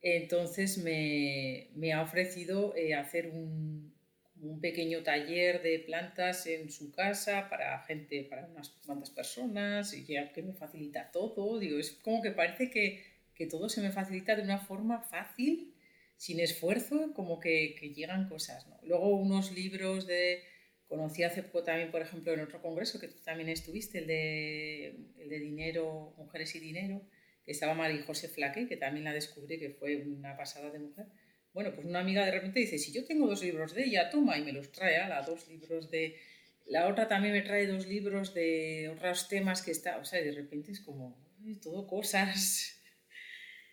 entonces 0.00 0.78
me, 0.78 1.68
me 1.74 1.92
ha 1.92 2.02
ofrecido 2.02 2.74
eh, 2.76 2.94
hacer 2.94 3.28
un, 3.28 3.92
un, 4.40 4.60
pequeño 4.60 5.02
taller 5.02 5.62
de 5.62 5.80
plantas 5.80 6.46
en 6.46 6.70
su 6.70 6.92
casa 6.92 7.48
para 7.50 7.80
gente, 7.80 8.24
para 8.30 8.46
unas 8.46 8.70
cuantas 8.86 9.10
personas, 9.10 9.92
y 9.94 10.04
que, 10.04 10.30
que 10.32 10.42
me 10.42 10.54
facilita 10.54 11.10
todo, 11.10 11.58
digo, 11.58 11.78
es 11.78 11.90
como 11.90 12.22
que 12.22 12.30
parece 12.30 12.70
que, 12.70 13.02
que 13.34 13.46
todo 13.46 13.68
se 13.68 13.80
me 13.80 13.90
facilita 13.90 14.36
de 14.36 14.42
una 14.42 14.58
forma 14.58 15.00
fácil, 15.00 15.74
sin 16.18 16.40
esfuerzo, 16.40 17.12
como 17.14 17.38
que, 17.38 17.74
llegan 17.94 18.28
cosas. 18.28 18.66
Luego 18.82 19.16
unos 19.16 19.52
libros 19.52 20.06
de 20.06 20.42
Conocí 20.88 21.22
hace 21.22 21.42
poco 21.42 21.64
también, 21.64 21.90
por 21.90 22.00
ejemplo, 22.00 22.32
en 22.32 22.40
otro 22.40 22.62
congreso 22.62 22.98
que 22.98 23.08
tú 23.08 23.18
también 23.22 23.50
estuviste, 23.50 23.98
el 23.98 24.06
de, 24.06 24.96
el 25.18 25.28
de 25.28 25.38
dinero, 25.38 26.14
mujeres 26.16 26.54
y 26.54 26.60
dinero, 26.60 27.02
que 27.44 27.52
estaba 27.52 27.74
María 27.74 28.02
José 28.04 28.28
Flaque, 28.28 28.66
que 28.66 28.78
también 28.78 29.04
la 29.04 29.12
descubrí, 29.12 29.58
que 29.58 29.70
fue 29.70 29.96
una 29.96 30.36
pasada 30.36 30.70
de 30.70 30.78
mujer. 30.78 31.06
Bueno, 31.52 31.74
pues 31.74 31.86
una 31.86 32.00
amiga 32.00 32.24
de 32.24 32.30
repente 32.30 32.60
dice, 32.60 32.78
si 32.78 32.92
yo 32.92 33.04
tengo 33.04 33.26
dos 33.26 33.42
libros 33.42 33.74
de 33.74 33.84
ella, 33.84 34.08
toma, 34.08 34.38
y 34.38 34.42
me 34.42 34.52
los 34.52 34.72
trae, 34.72 34.96
a 34.96 35.08
la 35.08 35.22
dos 35.22 35.46
libros 35.48 35.90
de... 35.90 36.16
La 36.66 36.88
otra 36.88 37.06
también 37.06 37.34
me 37.34 37.42
trae 37.42 37.66
dos 37.66 37.86
libros 37.86 38.32
de 38.32 38.90
otros 38.94 39.28
temas 39.28 39.62
que 39.62 39.70
está, 39.70 39.98
o 39.98 40.04
sea, 40.04 40.22
de 40.22 40.32
repente 40.32 40.72
es 40.72 40.80
como, 40.80 41.18
todo 41.62 41.86
cosas 41.86 42.77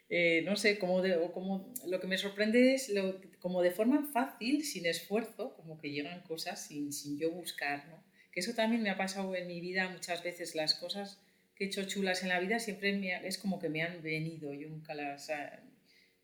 eh, 0.10 0.44
no 0.46 0.56
sé, 0.56 0.78
como, 0.78 1.02
de, 1.02 1.20
como 1.34 1.74
lo 1.88 2.00
que 2.00 2.08
me 2.08 2.18
sorprende 2.18 2.76
es 2.76 2.90
lo, 2.90 3.20
como 3.40 3.62
de 3.62 3.72
forma 3.72 4.08
fácil, 4.12 4.64
sin 4.64 4.86
esfuerzo, 4.86 5.56
como 5.56 5.78
que 5.78 5.92
llegan 5.92 6.22
cosas 6.22 6.66
sin, 6.66 6.94
sin 6.94 7.18
yo 7.18 7.32
buscar, 7.32 7.88
¿no? 7.88 8.04
Que 8.32 8.42
eso 8.42 8.54
también 8.54 8.84
me 8.84 8.90
ha 8.90 8.98
pasado 8.98 9.36
en 9.36 9.48
mi 9.48 9.62
vida 9.62 9.90
muchas 9.90 10.24
veces, 10.24 10.56
las 10.56 10.76
cosas 10.76 11.22
que 11.56 11.64
he 11.64 11.68
hecho 11.68 11.86
chulas 11.86 12.22
en 12.22 12.30
la 12.30 12.40
vida 12.40 12.60
siempre 12.60 13.00
es 13.26 13.38
como 13.38 13.60
que 13.60 13.70
me 13.70 13.82
han 13.82 14.02
venido, 14.04 14.54
yo 14.54 14.70
nunca 14.70 14.94
las 14.94 15.32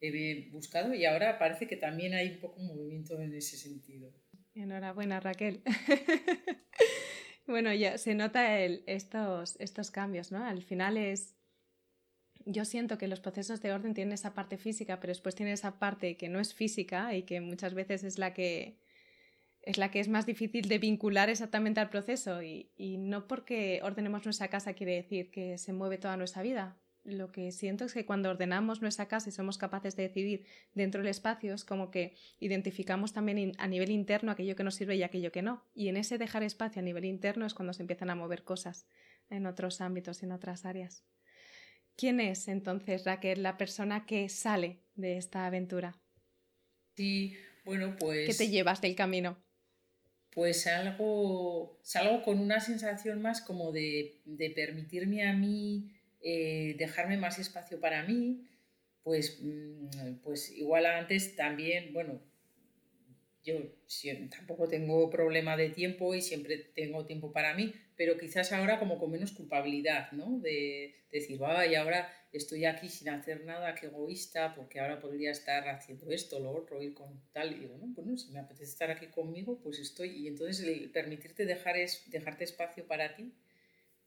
he 0.02 0.50
buscado 0.52 0.94
y 0.94 1.06
ahora 1.06 1.40
parece 1.40 1.68
que 1.68 1.78
también 1.78 2.14
hay 2.14 2.30
un 2.30 2.40
poco 2.40 2.60
un 2.60 2.68
movimiento 2.68 3.20
en 3.22 3.34
ese 3.34 3.56
sentido. 3.58 4.12
Enhorabuena 4.54 5.20
Raquel. 5.22 5.62
bueno, 7.48 7.74
ya 7.74 7.98
se 7.98 8.14
nota 8.14 8.60
el, 8.60 8.84
estos, 8.88 9.56
estos 9.60 9.92
cambios, 9.92 10.32
¿no? 10.32 10.44
Al 10.44 10.64
final 10.64 10.98
es 10.98 11.36
yo 12.46 12.66
siento 12.66 12.98
que 12.98 13.08
los 13.08 13.20
procesos 13.20 13.62
de 13.62 13.74
orden 13.74 13.94
tienen 13.94 14.14
esa 14.14 14.34
parte 14.34 14.58
física, 14.58 15.00
pero 15.00 15.12
después 15.12 15.36
tienen 15.36 15.54
esa 15.54 15.80
parte 15.80 16.18
que 16.18 16.30
no 16.30 16.40
es 16.40 16.54
física 16.54 17.16
y 17.16 17.24
que 17.24 17.42
muchas 17.42 17.74
veces 17.74 18.04
es 18.04 18.18
la 18.18 18.34
que 18.34 18.80
es 19.64 19.78
la 19.78 19.92
que 19.92 20.00
es 20.00 20.08
más 20.08 20.26
difícil 20.26 20.68
de 20.68 20.80
vincular 20.80 21.30
exactamente 21.30 21.80
al 21.80 21.90
proceso 21.90 22.42
y, 22.42 22.72
y, 22.78 22.98
no 22.98 23.28
porque 23.28 23.80
ordenemos 23.84 24.26
nuestra 24.26 24.48
casa 24.48 24.74
quiere 24.74 24.96
decir 24.96 25.30
que 25.30 25.60
se 25.60 25.72
mueve 25.72 26.00
toda 26.00 26.18
nuestra 26.18 26.42
vida. 26.42 26.78
Lo 27.04 27.32
que 27.32 27.52
siento 27.52 27.86
es 27.86 27.94
que 27.94 28.06
cuando 28.06 28.30
ordenamos 28.30 28.82
nuestra 28.82 29.08
casa 29.08 29.30
y 29.30 29.32
somos 29.32 29.58
capaces 29.58 29.96
de 29.96 30.04
decidir 30.04 30.46
dentro 30.74 31.02
del 31.02 31.10
espacio 31.10 31.54
es 31.56 31.66
como 31.66 31.90
que 31.90 32.16
identificamos 32.40 33.12
también 33.12 33.54
a 33.58 33.68
nivel 33.68 33.90
interno 33.90 34.32
aquello 34.32 34.56
que 34.56 34.64
nos 34.64 34.76
sirve 34.76 34.96
y 34.96 35.04
aquello 35.04 35.32
que 35.32 35.42
no. 35.42 35.64
Y 35.74 35.88
en 35.88 35.98
ese 35.98 36.20
dejar 36.20 36.44
espacio 36.44 36.80
a 36.80 36.84
nivel 36.84 37.06
interno 37.06 37.46
es 37.46 37.56
cuando 37.56 37.74
se 37.74 37.82
empiezan 37.82 38.12
a 38.12 38.16
mover 38.16 38.44
cosas 38.44 38.86
en 39.32 39.48
otros 39.48 39.82
ámbitos 39.82 40.22
y 40.22 40.26
en 40.26 40.32
otras 40.32 40.66
áreas. 40.66 41.04
¿Quién 42.02 42.20
es 42.20 42.48
entonces 42.48 43.06
Raquel, 43.06 43.44
la 43.44 43.60
persona 43.60 44.08
que 44.08 44.28
sale 44.28 44.80
de 44.96 45.18
esta 45.18 45.46
aventura? 45.46 45.96
Sí, 46.98 47.38
bueno, 47.64 47.96
pues... 48.00 48.26
¿Qué 48.26 48.34
te 48.34 48.50
llevas 48.50 48.82
del 48.82 48.96
camino? 48.96 49.38
pues 50.32 50.62
salgo, 50.64 51.78
salgo 51.84 52.24
con 52.24 52.40
una 52.40 52.60
sensación 52.60 53.22
más 53.22 53.42
como 53.42 53.72
de, 53.72 54.20
permitirme 54.56 55.28
a 55.28 55.34
mí 55.34 55.92
eh, 56.22 56.76
dejarme 56.80 57.18
más 57.18 57.38
espacio 57.38 57.80
para 57.80 58.02
mí, 58.02 58.48
pues, 59.04 59.38
mm, 59.40 60.16
pues 60.24 60.50
igual 60.58 60.88
antes 60.88 61.36
también, 61.36 61.94
bueno, 61.94 62.20
yo 63.44 63.56
tampoco 64.30 64.68
tengo 64.68 65.10
problema 65.10 65.58
de 65.58 65.70
tiempo 65.70 66.14
y 66.14 66.22
siempre 66.22 66.58
tengo 66.58 67.06
tiempo 67.06 67.32
para 67.32 67.54
mí, 67.54 67.74
pero 67.96 68.18
quizás 68.18 68.52
ahora 68.52 68.80
como 68.80 69.00
con 69.00 69.12
menos 69.12 69.32
culpabilidad, 69.32 70.12
¿no? 70.12 70.40
De, 70.40 70.96
decir, 71.12 71.40
y 71.70 71.76
ahora 71.76 72.10
estoy 72.32 72.66
aquí 72.66 72.88
sin 72.88 73.10
hacer 73.10 73.44
nada, 73.44 73.76
qué 73.76 73.88
egoísta, 73.88 74.56
porque 74.56 74.80
ahora 74.80 75.02
podría 75.02 75.32
estar 75.32 75.68
haciendo 75.68 76.10
esto, 76.10 76.40
lo 76.40 76.52
otro, 76.52 76.82
ir 76.82 76.94
con 76.94 77.22
tal, 77.34 77.52
y 77.52 77.60
digo, 77.60 77.78
no, 77.78 77.88
bueno, 77.88 78.18
si 78.18 78.32
me 78.32 78.40
apetece 78.40 78.72
estar 78.72 78.90
aquí 78.92 79.08
conmigo, 79.08 79.60
pues 79.62 79.80
estoy, 79.80 80.10
y 80.10 80.28
entonces 80.28 80.66
el 80.66 80.90
permitirte 80.92 81.46
dejar 81.46 81.78
es, 81.78 82.10
dejarte 82.10 82.46
espacio 82.46 82.88
para 82.88 83.16
ti, 83.16 83.34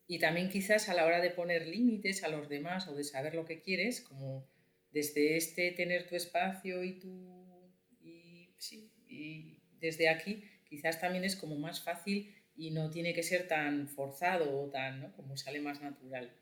y 0.06 0.18
también 0.18 0.48
quizás 0.48 0.88
a 0.88 0.94
la 0.94 1.04
hora 1.04 1.20
de 1.20 1.30
poner 1.30 1.66
límites 1.66 2.24
a 2.24 2.28
los 2.28 2.48
demás 2.48 2.88
o 2.88 2.94
de 2.94 3.04
saber 3.04 3.34
lo 3.34 3.44
que 3.44 3.60
quieres, 3.60 4.00
como 4.00 4.46
desde 4.90 5.36
este 5.36 5.72
tener 5.72 6.06
tu 6.06 6.14
espacio 6.14 6.84
y 6.84 7.00
tu, 7.00 7.43
desde 9.84 10.08
aquí, 10.08 10.42
quizás 10.64 11.00
también 11.00 11.24
es 11.24 11.36
como 11.36 11.56
más 11.56 11.82
fácil 11.82 12.34
y 12.56 12.70
no 12.70 12.90
tiene 12.90 13.12
que 13.12 13.22
ser 13.22 13.46
tan 13.48 13.88
forzado 13.88 14.60
o 14.60 14.70
tan. 14.70 15.12
Como 15.12 15.36
sale 15.36 15.60
más 15.60 15.82
natural. 15.82 16.32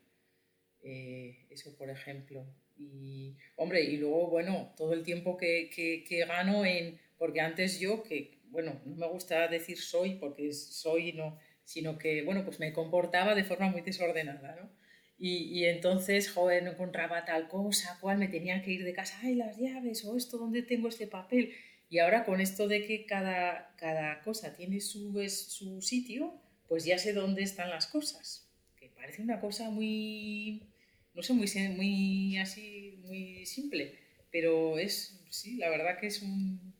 Eh, 0.81 1.45
eso, 1.49 1.75
por 1.77 1.89
ejemplo. 1.89 2.45
Y, 2.77 3.37
hombre, 3.57 3.83
y 3.83 3.97
luego, 3.97 4.29
bueno, 4.29 4.73
todo 4.77 4.93
el 4.93 5.03
tiempo 5.03 5.37
que, 5.37 5.69
que, 5.69 6.25
gano 6.25 6.65
en... 6.65 6.99
Porque 7.17 7.41
antes 7.41 7.79
yo, 7.79 8.03
que, 8.03 8.39
bueno, 8.45 8.81
no 8.85 8.95
me 8.95 9.07
gusta 9.07 9.47
decir 9.47 9.77
soy 9.77 10.15
porque 10.15 10.51
soy, 10.53 11.13
no, 11.13 11.39
sino 11.63 11.97
que, 11.97 12.23
bueno, 12.23 12.43
pues 12.43 12.59
me 12.59 12.73
comportaba 12.73 13.35
de 13.35 13.43
forma 13.43 13.69
muy 13.69 13.81
desordenada, 13.81 14.55
¿no? 14.59 14.69
Y, 15.17 15.59
y, 15.59 15.65
entonces, 15.65 16.29
joder, 16.31 16.63
no 16.63 16.71
encontraba 16.71 17.23
tal 17.23 17.47
cosa, 17.47 17.97
cual 18.01 18.17
me 18.17 18.27
tenía 18.27 18.61
que 18.61 18.71
ir 18.71 18.83
de 18.83 18.93
casa, 18.93 19.17
ay, 19.21 19.35
las 19.35 19.57
llaves, 19.57 20.03
o 20.03 20.17
esto, 20.17 20.37
¿dónde 20.37 20.63
tengo 20.63 20.89
este 20.89 21.07
papel? 21.07 21.53
Y 21.93 21.99
ahora 21.99 22.25
con 22.25 22.41
esto 22.41 22.67
de 22.67 22.87
que 22.87 23.05
cada, 23.05 23.75
cada 23.77 24.19
cosa 24.21 24.55
tiene 24.55 24.79
su, 24.79 25.13
su 25.29 25.79
sitio, 25.83 26.41
pues 26.67 26.85
ya 26.85 26.97
sé 26.97 27.13
dónde 27.13 27.43
están 27.43 27.69
las 27.69 27.85
cosas. 27.85 28.49
Que 28.75 28.89
parece 28.89 29.21
una 29.21 29.39
cosa 29.39 29.69
muy 29.69 30.73
no 31.13 31.21
sé, 31.21 31.33
muy, 31.33 31.47
muy 31.75 32.37
así, 32.39 32.99
muy 33.03 33.45
simple, 33.45 33.99
pero 34.31 34.79
es, 34.79 35.23
sí, 35.29 35.57
la 35.57 35.69
verdad 35.69 35.99
que 35.99 36.07
es 36.07 36.23
un, 36.23 36.73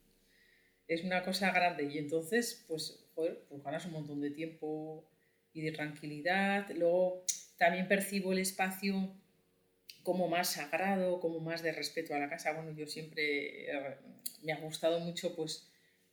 es 0.87 1.03
una 1.03 1.23
cosa 1.23 1.51
grande 1.51 1.83
y 1.93 1.99
entonces, 1.99 2.65
pues, 2.67 3.05
joder, 3.13 3.45
pues 3.47 3.61
ganas 3.61 3.85
un 3.85 3.91
montón 3.91 4.19
de 4.19 4.31
tiempo 4.31 5.07
y 5.53 5.61
de 5.61 5.73
tranquilidad. 5.73 6.71
Luego 6.75 7.23
también 7.59 7.87
percibo 7.87 8.33
el 8.33 8.39
espacio 8.39 9.15
como 10.03 10.27
más 10.27 10.51
sagrado, 10.53 11.19
como 11.19 11.39
más 11.39 11.63
de 11.63 11.71
respeto 11.71 12.13
a 12.13 12.19
la 12.19 12.29
casa. 12.29 12.53
Bueno, 12.53 12.71
yo 12.71 12.87
siempre 12.87 13.71
eh, 13.71 13.97
me 14.43 14.53
ha 14.53 14.59
gustado 14.59 14.99
mucho, 14.99 15.35
pues, 15.35 15.69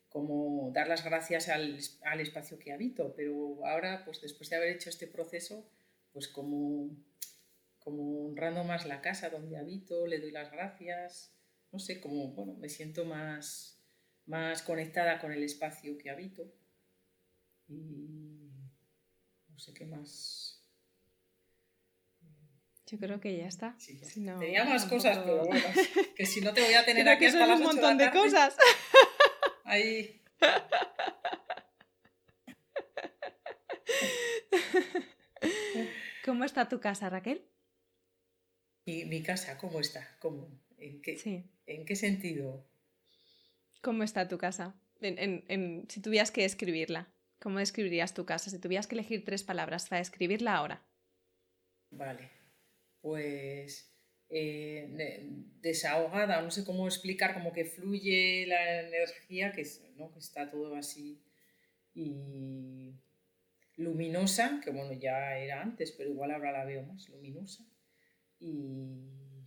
como 0.08 0.70
dar 0.72 0.88
las 0.88 1.04
gracias 1.04 1.48
al, 1.48 1.78
al 2.04 2.20
espacio 2.20 2.58
que 2.58 2.72
habito, 2.72 3.14
pero 3.16 3.64
ahora, 3.66 4.04
pues, 4.04 4.20
después 4.20 4.50
de 4.50 4.56
haber 4.56 4.70
hecho 4.70 4.90
este 4.90 5.06
proceso, 5.06 5.68
pues 6.12 6.28
como 6.28 6.90
como 7.80 8.26
honrando 8.26 8.62
más 8.62 8.86
la 8.86 9.00
casa 9.00 9.30
donde 9.30 9.56
habito, 9.58 10.06
le 10.06 10.20
doy 10.20 10.30
las 10.30 10.52
gracias, 10.52 11.34
no 11.72 11.78
sé, 11.78 12.00
como, 12.00 12.28
bueno, 12.32 12.54
me 12.54 12.68
siento 12.68 13.04
más, 13.04 13.82
más 14.26 14.62
conectada 14.62 15.18
con 15.18 15.32
el 15.32 15.42
espacio 15.42 15.96
que 15.98 16.10
habito. 16.10 16.52
Y 17.68 18.50
no 19.48 19.58
sé 19.58 19.72
qué 19.72 19.86
más. 19.86 20.59
Yo 22.90 22.98
creo 22.98 23.20
que 23.20 23.36
ya 23.36 23.46
está. 23.46 23.76
Tenía 24.40 24.64
más 24.64 24.86
cosas, 24.86 25.18
pero 25.18 25.44
bueno, 25.44 25.64
que 26.16 26.26
si 26.26 26.40
no 26.40 26.52
te 26.52 26.62
voy 26.62 26.74
a 26.74 26.84
tener 26.84 27.08
aquí 27.08 27.26
hasta 27.26 27.46
las 27.46 27.60
un 27.60 27.66
montón 27.66 27.96
de, 27.96 28.06
de 28.06 28.10
cosas. 28.10 28.56
Ahí. 29.64 30.20
¿Cómo 36.24 36.44
está 36.44 36.68
tu 36.68 36.80
casa, 36.80 37.08
Raquel? 37.08 37.46
mi 38.86 39.22
casa 39.22 39.56
cómo 39.56 39.78
está? 39.78 40.16
¿Cómo? 40.18 40.48
¿En, 40.78 41.00
qué, 41.00 41.44
¿En 41.66 41.84
qué 41.84 41.94
sentido? 41.94 42.66
¿Cómo 43.82 44.02
está 44.02 44.26
tu 44.26 44.36
casa? 44.36 44.74
En, 45.00 45.86
si 45.88 46.00
tuvieras 46.00 46.32
que 46.32 46.44
escribirla, 46.44 47.08
¿cómo 47.38 47.60
describirías 47.60 48.14
tu 48.14 48.26
casa? 48.26 48.50
Si 48.50 48.58
tuvieras 48.58 48.88
que 48.88 48.96
elegir 48.96 49.24
tres 49.24 49.44
palabras 49.44 49.88
para 49.88 50.02
escribirla 50.02 50.56
ahora. 50.56 50.82
Vale, 51.90 52.39
pues 53.00 53.92
eh, 54.28 55.26
desahogada, 55.60 56.40
no 56.42 56.50
sé 56.50 56.64
cómo 56.64 56.86
explicar, 56.86 57.34
como 57.34 57.52
que 57.52 57.64
fluye 57.64 58.46
la 58.46 58.80
energía, 58.80 59.52
que, 59.52 59.66
¿no? 59.96 60.12
que 60.12 60.18
está 60.18 60.50
todo 60.50 60.76
así 60.76 61.22
y 61.94 62.94
luminosa, 63.76 64.60
que 64.62 64.70
bueno, 64.70 64.92
ya 64.92 65.36
era 65.38 65.62
antes, 65.62 65.92
pero 65.92 66.10
igual 66.10 66.30
ahora 66.30 66.52
la 66.52 66.64
veo 66.64 66.82
más 66.82 67.08
luminosa 67.08 67.64
y 68.38 69.46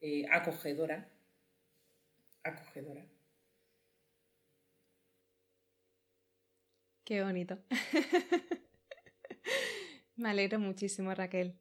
eh, 0.00 0.26
acogedora. 0.30 1.08
Acogedora. 2.42 3.04
Qué 7.04 7.22
bonito. 7.22 7.58
Me 10.16 10.30
alegro 10.30 10.58
muchísimo, 10.58 11.14
Raquel. 11.14 11.58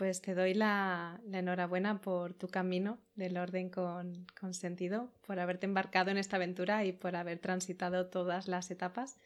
Pues 0.00 0.22
te 0.22 0.34
doy 0.34 0.54
la, 0.54 1.20
enhorabuena 1.30 2.00
por 2.00 2.32
tu 2.32 2.48
camino 2.48 2.98
del 3.16 3.36
orden 3.36 3.68
con, 3.68 4.24
con, 4.40 4.54
sentido, 4.54 5.12
por 5.26 5.38
haberte 5.38 5.66
embarcado 5.66 6.10
en 6.10 6.16
esta 6.16 6.36
aventura 6.36 6.86
y 6.86 6.92
por 6.92 7.16
haber 7.16 7.38
transitado 7.38 8.06
todas 8.06 8.48
las 8.48 8.70
etapas 8.70 9.18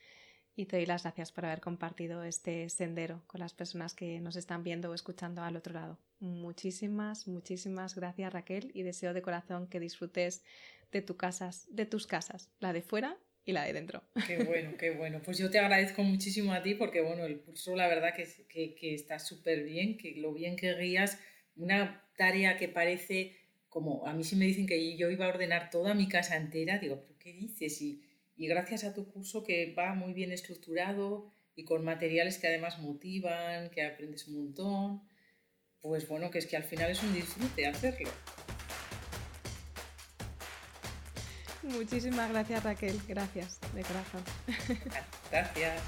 y 0.56 0.66
te 0.66 0.78
doy 0.78 0.87
las 0.87 1.04
gracias 1.04 1.30
por 1.30 1.44
haber 1.44 1.60
compartido 1.60 2.24
este 2.24 2.68
sendero 2.70 3.22
con 3.28 3.38
las 3.38 3.54
personas 3.54 3.94
que 3.94 4.18
nos 4.18 4.34
están 4.34 4.64
viendo 4.64 4.90
o 4.90 4.94
escuchando 4.94 5.42
al 5.42 5.54
otro 5.54 5.74
lado. 5.74 5.96
Muchísimas, 6.18 7.28
muchísimas 7.28 7.94
gracias 7.94 8.32
Raquel 8.32 8.72
y 8.74 8.82
deseo 8.82 9.14
de 9.14 9.22
corazón 9.22 9.68
que 9.68 9.78
disfrutes 9.78 10.42
de, 10.90 11.02
tu 11.02 11.16
casas, 11.16 11.68
de 11.70 11.87
tus 11.87 12.08
casas, 12.08 12.50
la 12.58 12.72
de 12.72 12.82
fuera 12.82 13.16
y 13.44 13.52
la 13.52 13.64
de 13.64 13.72
dentro. 13.72 14.02
Qué 14.26 14.42
bueno, 14.44 14.76
qué 14.78 14.90
bueno. 14.90 15.20
Pues 15.22 15.38
yo 15.38 15.50
te 15.50 15.59
agradezco 15.59 16.02
muchísimo 16.02 16.52
a 16.52 16.62
ti 16.62 16.74
porque 16.74 17.00
bueno, 17.00 17.24
el 17.24 17.40
curso 17.40 17.76
la 17.76 17.88
verdad 17.88 18.14
que, 18.14 18.26
que, 18.48 18.74
que 18.74 18.94
está 18.94 19.18
súper 19.18 19.64
bien, 19.64 19.96
que 19.96 20.14
lo 20.16 20.33
bien 20.33 20.57
que 20.57 20.74
guías, 20.74 21.18
una 21.57 22.02
tarea 22.16 22.57
que 22.57 22.68
parece 22.68 23.37
como, 23.68 24.07
a 24.07 24.14
mí 24.14 24.22
sí 24.22 24.37
me 24.37 24.46
dicen 24.46 24.66
que 24.66 24.96
yo 24.96 25.11
iba 25.11 25.26
a 25.26 25.30
ordenar 25.30 25.68
toda 25.70 25.94
mi 25.94 26.09
casa 26.09 26.37
entera, 26.37 26.78
digo, 26.78 27.02
¿pero 27.02 27.18
qué 27.18 27.33
dices? 27.33 27.83
Y, 27.83 28.02
y 28.37 28.46
gracias 28.46 28.85
a 28.85 28.94
tu 28.94 29.11
curso 29.11 29.42
que 29.42 29.74
va 29.74 29.94
muy 29.94 30.12
bien 30.12 30.30
estructurado 30.33 31.33
y 31.57 31.64
con 31.64 31.85
materiales 31.85 32.38
que 32.38 32.46
además 32.46 32.78
motivan, 32.78 33.70
que 33.70 33.83
aprendes 33.83 34.28
un 34.28 34.37
montón, 34.37 35.02
pues 35.80 36.09
bueno, 36.09 36.30
que 36.30 36.38
es 36.38 36.46
que 36.46 36.57
al 36.57 36.64
final 36.64 36.90
es 36.90 37.02
un 37.02 37.14
disfrute 37.14 37.66
hacerlo. 37.66 38.11
Muchísimas 41.64 42.31
gracias 42.31 42.62
Raquel, 42.62 43.00
gracias 43.09 43.59
de 43.74 43.83
corazón. 43.83 44.22
Gracias. 45.31 45.83